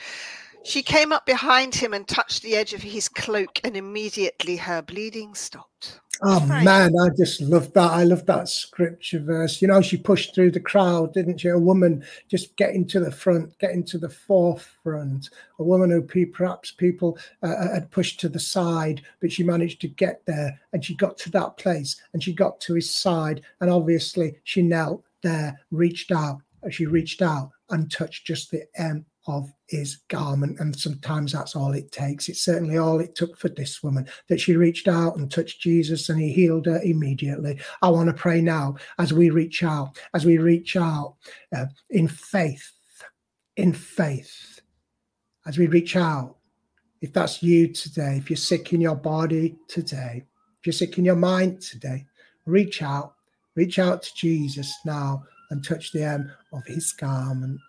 She 0.66 0.82
came 0.82 1.12
up 1.12 1.24
behind 1.26 1.76
him 1.76 1.94
and 1.94 2.08
touched 2.08 2.42
the 2.42 2.56
edge 2.56 2.72
of 2.72 2.82
his 2.82 3.08
cloak, 3.08 3.60
and 3.62 3.76
immediately 3.76 4.56
her 4.56 4.82
bleeding 4.82 5.32
stopped. 5.34 6.00
Oh 6.22 6.44
right. 6.46 6.64
man, 6.64 6.92
I 6.98 7.10
just 7.16 7.40
love 7.40 7.72
that. 7.74 7.92
I 7.92 8.02
love 8.02 8.26
that 8.26 8.48
scripture 8.48 9.20
verse. 9.20 9.62
You 9.62 9.68
know, 9.68 9.80
she 9.80 9.96
pushed 9.96 10.34
through 10.34 10.50
the 10.50 10.60
crowd, 10.60 11.14
didn't 11.14 11.38
she? 11.38 11.48
A 11.48 11.58
woman 11.58 12.04
just 12.28 12.56
getting 12.56 12.84
to 12.88 12.98
the 12.98 13.12
front, 13.12 13.56
getting 13.60 13.84
to 13.84 13.98
the 13.98 14.08
forefront. 14.08 15.30
A 15.60 15.62
woman 15.62 15.90
who 15.90 16.02
perhaps 16.26 16.72
people 16.72 17.16
uh, 17.44 17.46
uh, 17.46 17.74
had 17.74 17.90
pushed 17.92 18.18
to 18.20 18.28
the 18.28 18.40
side, 18.40 19.02
but 19.20 19.30
she 19.30 19.44
managed 19.44 19.80
to 19.82 19.88
get 19.88 20.26
there, 20.26 20.58
and 20.72 20.84
she 20.84 20.96
got 20.96 21.16
to 21.18 21.30
that 21.30 21.58
place, 21.58 21.94
and 22.12 22.20
she 22.24 22.32
got 22.32 22.60
to 22.62 22.74
his 22.74 22.92
side, 22.92 23.42
and 23.60 23.70
obviously 23.70 24.40
she 24.42 24.62
knelt 24.62 25.04
there, 25.22 25.60
reached 25.70 26.10
out. 26.10 26.40
She 26.70 26.86
reached 26.86 27.22
out 27.22 27.50
and 27.70 27.88
touched 27.88 28.26
just 28.26 28.50
the 28.50 28.64
hem 28.74 29.06
of 29.26 29.52
his 29.68 29.96
garment. 30.08 30.58
And 30.60 30.78
sometimes 30.78 31.32
that's 31.32 31.56
all 31.56 31.72
it 31.72 31.90
takes. 31.90 32.28
It's 32.28 32.44
certainly 32.44 32.78
all 32.78 33.00
it 33.00 33.14
took 33.14 33.36
for 33.36 33.48
this 33.48 33.82
woman 33.82 34.06
that 34.28 34.40
she 34.40 34.56
reached 34.56 34.88
out 34.88 35.16
and 35.16 35.30
touched 35.30 35.60
Jesus 35.60 36.08
and 36.08 36.20
he 36.20 36.32
healed 36.32 36.66
her 36.66 36.80
immediately. 36.82 37.58
I 37.82 37.88
want 37.88 38.08
to 38.08 38.14
pray 38.14 38.40
now 38.40 38.76
as 38.98 39.12
we 39.12 39.30
reach 39.30 39.62
out, 39.62 39.98
as 40.14 40.24
we 40.24 40.38
reach 40.38 40.76
out 40.76 41.16
uh, 41.54 41.66
in 41.90 42.08
faith, 42.08 42.72
in 43.56 43.72
faith, 43.72 44.60
as 45.46 45.58
we 45.58 45.66
reach 45.66 45.96
out. 45.96 46.36
If 47.02 47.12
that's 47.12 47.42
you 47.42 47.72
today, 47.72 48.16
if 48.16 48.30
you're 48.30 48.36
sick 48.36 48.72
in 48.72 48.80
your 48.80 48.96
body 48.96 49.56
today, 49.68 50.24
if 50.58 50.66
you're 50.66 50.72
sick 50.72 50.98
in 50.98 51.04
your 51.04 51.16
mind 51.16 51.60
today, 51.60 52.06
reach 52.46 52.82
out, 52.82 53.14
reach 53.54 53.78
out 53.78 54.02
to 54.02 54.14
Jesus 54.14 54.74
now 54.84 55.22
and 55.50 55.64
touch 55.64 55.92
the 55.92 56.00
hem 56.00 56.32
of 56.52 56.64
his 56.66 56.92
garment 56.92 57.60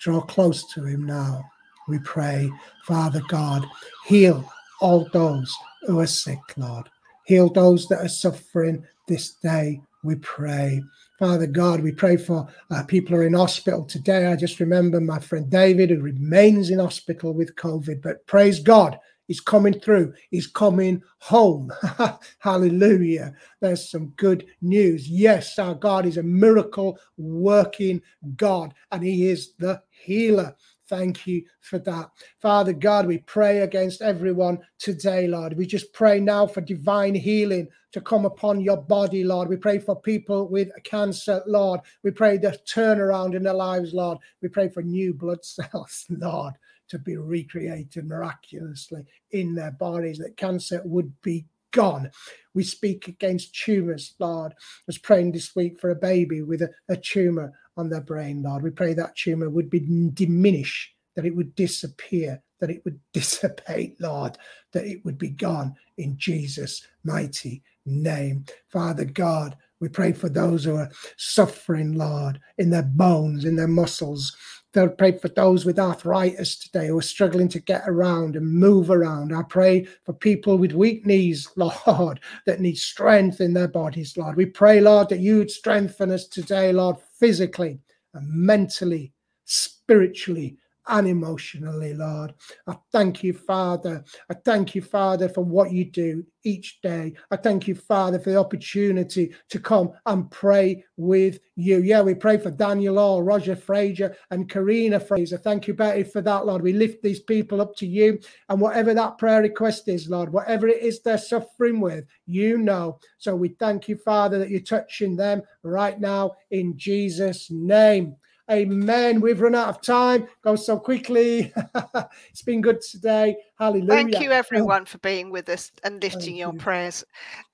draw 0.00 0.20
close 0.20 0.66
to 0.72 0.84
him 0.84 1.04
now. 1.06 1.44
We 1.88 1.98
pray, 2.00 2.50
Father 2.84 3.22
God, 3.28 3.66
heal 4.06 4.50
all 4.80 5.08
those 5.12 5.54
who 5.82 6.00
are 6.00 6.06
sick, 6.06 6.40
Lord. 6.56 6.88
Heal 7.26 7.48
those 7.50 7.86
that 7.88 8.00
are 8.00 8.08
suffering 8.08 8.84
this 9.06 9.32
day, 9.34 9.80
we 10.02 10.16
pray. 10.16 10.82
Father 11.18 11.46
God, 11.46 11.80
we 11.80 11.92
pray 11.92 12.16
for 12.16 12.48
uh, 12.70 12.82
people 12.84 13.14
who 13.14 13.22
are 13.22 13.26
in 13.26 13.34
hospital 13.34 13.84
today. 13.84 14.26
I 14.26 14.36
just 14.36 14.58
remember 14.58 15.00
my 15.00 15.18
friend 15.18 15.50
David, 15.50 15.90
who 15.90 16.00
remains 16.00 16.70
in 16.70 16.78
hospital 16.78 17.34
with 17.34 17.56
COVID, 17.56 18.00
but 18.00 18.26
praise 18.26 18.58
God, 18.60 18.98
He's 19.30 19.40
coming 19.40 19.78
through. 19.78 20.12
He's 20.32 20.48
coming 20.48 21.04
home. 21.20 21.72
Hallelujah. 22.40 23.32
There's 23.60 23.88
some 23.88 24.08
good 24.16 24.44
news. 24.60 25.08
Yes, 25.08 25.56
our 25.56 25.76
God 25.76 26.04
is 26.04 26.16
a 26.16 26.22
miracle 26.24 26.98
working 27.16 28.02
God, 28.36 28.74
and 28.90 29.04
He 29.04 29.28
is 29.28 29.52
the 29.56 29.80
healer. 29.88 30.56
Thank 30.88 31.28
you 31.28 31.44
for 31.60 31.78
that. 31.78 32.10
Father 32.40 32.72
God, 32.72 33.06
we 33.06 33.18
pray 33.18 33.60
against 33.60 34.02
everyone 34.02 34.58
today, 34.80 35.28
Lord. 35.28 35.56
We 35.56 35.64
just 35.64 35.92
pray 35.92 36.18
now 36.18 36.48
for 36.48 36.60
divine 36.60 37.14
healing 37.14 37.68
to 37.92 38.00
come 38.00 38.24
upon 38.24 38.60
your 38.60 38.78
body, 38.78 39.22
Lord. 39.22 39.48
We 39.48 39.56
pray 39.56 39.78
for 39.78 39.94
people 39.94 40.48
with 40.48 40.70
cancer, 40.82 41.40
Lord. 41.46 41.78
We 42.02 42.10
pray 42.10 42.36
the 42.36 42.58
turnaround 42.66 43.36
in 43.36 43.44
their 43.44 43.54
lives, 43.54 43.94
Lord. 43.94 44.18
We 44.42 44.48
pray 44.48 44.68
for 44.68 44.82
new 44.82 45.14
blood 45.14 45.44
cells, 45.44 46.06
Lord, 46.10 46.54
to 46.90 46.98
be 46.98 47.16
recreated 47.16 48.06
miraculously 48.06 49.04
in 49.30 49.54
their 49.54 49.72
bodies, 49.72 50.18
that 50.18 50.36
cancer 50.36 50.82
would 50.84 51.20
be 51.22 51.46
gone. 51.72 52.10
We 52.54 52.64
speak 52.64 53.08
against 53.08 53.54
tumors, 53.54 54.14
Lord. 54.18 54.52
I 54.52 54.56
was 54.86 54.98
praying 54.98 55.32
this 55.32 55.54
week 55.54 55.80
for 55.80 55.90
a 55.90 55.96
baby 55.96 56.42
with 56.42 56.62
a, 56.62 56.70
a 56.88 56.96
tumor 56.96 57.52
on 57.76 57.88
their 57.88 58.00
brain, 58.00 58.42
Lord. 58.42 58.62
We 58.62 58.70
pray 58.70 58.94
that 58.94 59.16
tumor 59.16 59.48
would 59.48 59.70
be 59.70 60.10
diminished, 60.12 60.94
that 61.14 61.24
it 61.24 61.34
would 61.34 61.54
disappear, 61.54 62.42
that 62.60 62.70
it 62.70 62.82
would 62.84 63.00
dissipate, 63.12 64.00
Lord, 64.00 64.36
that 64.72 64.84
it 64.84 65.04
would 65.04 65.18
be 65.18 65.30
gone 65.30 65.74
in 65.98 66.16
Jesus' 66.18 66.86
mighty 67.04 67.62
name. 67.86 68.44
Father 68.68 69.04
God, 69.04 69.56
we 69.80 69.88
pray 69.88 70.12
for 70.12 70.28
those 70.28 70.64
who 70.64 70.76
are 70.76 70.90
suffering, 71.16 71.92
Lord, 71.92 72.38
in 72.58 72.70
their 72.70 72.82
bones, 72.82 73.44
in 73.44 73.56
their 73.56 73.68
muscles. 73.68 74.36
They'll 74.72 74.88
pray 74.88 75.18
for 75.18 75.28
those 75.28 75.64
with 75.64 75.80
arthritis 75.80 76.56
today 76.56 76.88
who 76.88 76.98
are 76.98 77.02
struggling 77.02 77.48
to 77.48 77.60
get 77.60 77.82
around 77.86 78.36
and 78.36 78.46
move 78.46 78.90
around. 78.90 79.34
I 79.34 79.42
pray 79.42 79.86
for 80.04 80.12
people 80.12 80.58
with 80.58 80.72
weak 80.72 81.04
knees, 81.04 81.48
Lord, 81.56 82.20
that 82.46 82.60
need 82.60 82.78
strength 82.78 83.40
in 83.40 83.52
their 83.52 83.68
bodies, 83.68 84.16
Lord. 84.16 84.36
We 84.36 84.46
pray, 84.46 84.80
Lord, 84.80 85.08
that 85.08 85.20
you 85.20 85.38
would 85.38 85.50
strengthen 85.50 86.12
us 86.12 86.28
today, 86.28 86.72
Lord, 86.72 86.96
physically 87.18 87.80
and 88.14 88.28
mentally, 88.28 89.12
spiritually, 89.44 90.56
and 90.90 91.08
emotionally, 91.08 91.94
Lord. 91.94 92.34
I 92.66 92.76
thank 92.92 93.22
you, 93.24 93.32
Father. 93.32 94.04
I 94.30 94.34
thank 94.34 94.74
you, 94.74 94.82
Father, 94.82 95.28
for 95.28 95.42
what 95.42 95.72
you 95.72 95.84
do 95.86 96.24
each 96.44 96.80
day. 96.82 97.14
I 97.30 97.36
thank 97.36 97.68
you, 97.68 97.74
Father, 97.74 98.18
for 98.18 98.30
the 98.30 98.38
opportunity 98.38 99.34
to 99.50 99.58
come 99.60 99.92
and 100.06 100.30
pray 100.30 100.84
with 100.96 101.38
you. 101.56 101.82
Yeah, 101.82 102.02
we 102.02 102.14
pray 102.14 102.38
for 102.38 102.50
Daniel 102.50 102.98
All, 102.98 103.22
Roger 103.22 103.56
Fraser, 103.56 104.16
and 104.30 104.48
Karina 104.50 105.00
Fraser. 105.00 105.38
Thank 105.38 105.68
you, 105.68 105.74
Betty, 105.74 106.02
for 106.02 106.20
that, 106.22 106.46
Lord. 106.46 106.62
We 106.62 106.72
lift 106.72 107.02
these 107.02 107.20
people 107.20 107.60
up 107.60 107.76
to 107.76 107.86
you. 107.86 108.18
And 108.48 108.60
whatever 108.60 108.94
that 108.94 109.18
prayer 109.18 109.42
request 109.42 109.88
is, 109.88 110.08
Lord, 110.10 110.32
whatever 110.32 110.68
it 110.68 110.82
is 110.82 111.02
they're 111.02 111.18
suffering 111.18 111.80
with, 111.80 112.06
you 112.26 112.58
know. 112.58 112.98
So 113.18 113.36
we 113.36 113.50
thank 113.50 113.88
you, 113.88 113.96
Father, 113.96 114.38
that 114.38 114.50
you're 114.50 114.60
touching 114.60 115.16
them 115.16 115.42
right 115.62 116.00
now 116.00 116.32
in 116.50 116.76
Jesus' 116.76 117.50
name. 117.50 118.16
Amen. 118.50 119.20
We've 119.20 119.40
run 119.40 119.54
out 119.54 119.68
of 119.68 119.80
time. 119.80 120.26
Goes 120.42 120.66
so 120.66 120.78
quickly. 120.78 121.52
it's 122.30 122.42
been 122.42 122.60
good 122.60 122.80
today. 122.80 123.36
Hallelujah. 123.58 123.86
Thank 123.86 124.20
you, 124.20 124.32
everyone, 124.32 124.86
for 124.86 124.98
being 124.98 125.30
with 125.30 125.48
us 125.48 125.70
and 125.84 126.02
lifting 126.02 126.20
thank 126.20 126.38
your 126.38 126.52
you. 126.52 126.58
prayers. 126.58 127.04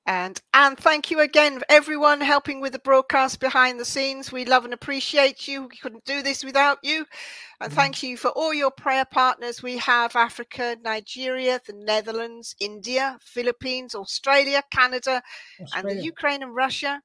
And 0.06 0.40
and 0.54 0.78
thank 0.78 1.11
you 1.11 1.20
again, 1.20 1.61
everyone 1.68 2.20
helping 2.20 2.61
with 2.61 2.72
the 2.72 2.78
broadcast 2.78 3.40
behind 3.40 3.78
the 3.78 3.85
scenes. 3.85 4.30
We 4.30 4.44
love 4.44 4.64
and 4.64 4.72
appreciate 4.72 5.48
you. 5.48 5.62
We 5.62 5.76
couldn't 5.76 6.04
do 6.04 6.22
this 6.22 6.44
without 6.44 6.78
you. 6.82 7.04
And 7.61 7.72
mm. 7.72 7.74
thank 7.74 8.02
you 8.02 8.16
for 8.16 8.28
all 8.28 8.54
your 8.54 8.70
prayer 8.70 9.04
partners. 9.04 9.62
We 9.62 9.76
have 9.78 10.14
Africa, 10.14 10.76
Nigeria, 10.82 11.61
the 11.66 11.74
Netherlands, 11.74 12.54
India, 12.61 13.18
Philippines, 13.20 13.94
Australia, 13.94 14.62
Canada, 14.70 15.22
Australia. 15.61 15.90
and 15.90 15.98
the 15.98 16.04
Ukraine 16.04 16.42
and 16.42 16.54
Russia 16.54 17.02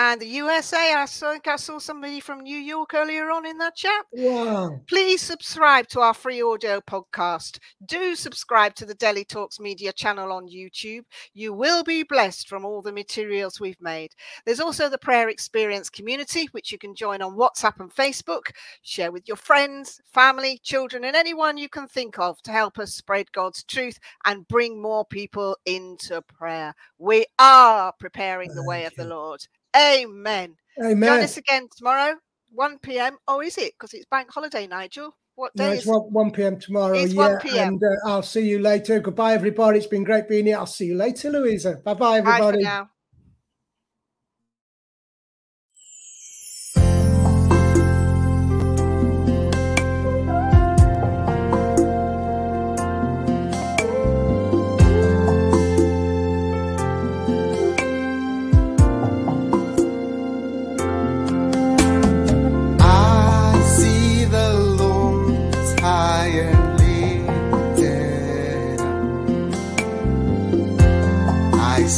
and 0.00 0.20
the 0.20 0.26
USA. 0.26 0.94
I 0.94 1.06
think 1.06 1.48
I 1.48 1.56
saw 1.56 1.80
somebody 1.80 2.20
from 2.20 2.42
New 2.42 2.56
York 2.56 2.94
earlier 2.94 3.32
on 3.32 3.44
in 3.44 3.58
that 3.58 3.74
chat. 3.74 4.06
Wow. 4.12 4.80
Please 4.86 5.20
subscribe 5.20 5.88
to 5.88 6.00
our 6.00 6.14
free 6.14 6.40
audio 6.40 6.80
podcast. 6.80 7.58
Do 7.84 8.14
subscribe 8.14 8.76
to 8.76 8.86
the 8.86 8.94
Daily 8.94 9.24
Talks 9.24 9.58
Media 9.58 9.92
channel 9.92 10.30
on 10.30 10.46
YouTube. 10.46 11.02
You 11.34 11.52
will 11.52 11.82
be 11.82 12.04
blessed 12.04 12.48
from 12.48 12.64
all 12.64 12.80
the 12.80 12.92
materials 12.92 13.58
we've 13.58 13.80
made. 13.80 14.12
There's 14.46 14.60
also 14.60 14.88
the 14.88 14.98
Prayer 14.98 15.28
Experience 15.30 15.90
community, 15.90 16.48
which 16.52 16.70
you 16.70 16.78
can 16.78 16.94
join 16.94 17.20
on 17.20 17.36
WhatsApp 17.36 17.80
and 17.80 17.92
Facebook. 17.92 18.52
Share 18.82 19.10
with 19.10 19.26
your 19.26 19.36
friends, 19.36 20.00
family, 20.04 20.60
children, 20.62 21.02
and 21.02 21.16
anyone 21.16 21.58
you 21.58 21.68
can 21.68 21.88
think 21.88 22.20
of 22.20 22.40
to 22.42 22.52
help 22.52 22.78
us 22.78 22.94
spread 22.94 23.32
God's 23.32 23.64
truth 23.64 23.98
and 24.24 24.46
bring 24.46 24.80
more 24.80 25.04
people 25.04 25.56
into 25.66 26.22
prayer. 26.22 26.72
We 26.98 27.26
are 27.40 27.92
preparing 27.98 28.54
the 28.54 28.64
way 28.64 28.84
of 28.84 28.94
the 28.94 29.04
Lord. 29.04 29.48
Amen. 29.76 30.56
Amen. 30.82 31.02
Join 31.02 31.24
us 31.24 31.36
again 31.36 31.68
tomorrow, 31.76 32.16
1 32.52 32.78
p.m. 32.78 33.18
Oh, 33.26 33.40
is 33.40 33.58
it? 33.58 33.74
Because 33.74 33.94
it's 33.94 34.06
bank 34.06 34.30
holiday, 34.30 34.66
Nigel. 34.66 35.14
What 35.34 35.54
day 35.54 35.64
no, 35.66 35.72
it's 35.72 35.86
1, 35.86 36.00
1 36.12 36.30
p.m. 36.32 36.58
tomorrow. 36.58 36.98
It's 36.98 37.14
yeah, 37.14 37.28
1 37.34 37.38
p.m. 37.40 37.68
And 37.68 37.82
uh, 37.84 38.08
I'll 38.08 38.22
see 38.22 38.48
you 38.48 38.58
later. 38.58 38.98
Goodbye, 38.98 39.34
everybody. 39.34 39.78
It's 39.78 39.86
been 39.86 40.04
great 40.04 40.28
being 40.28 40.46
here. 40.46 40.58
I'll 40.58 40.66
see 40.66 40.86
you 40.86 40.96
later, 40.96 41.30
Louisa. 41.30 41.76
Bye 41.84 41.94
bye, 41.94 42.18
everybody. 42.18 42.40
Bye 42.40 42.56
for 42.58 42.62
now. 42.62 42.90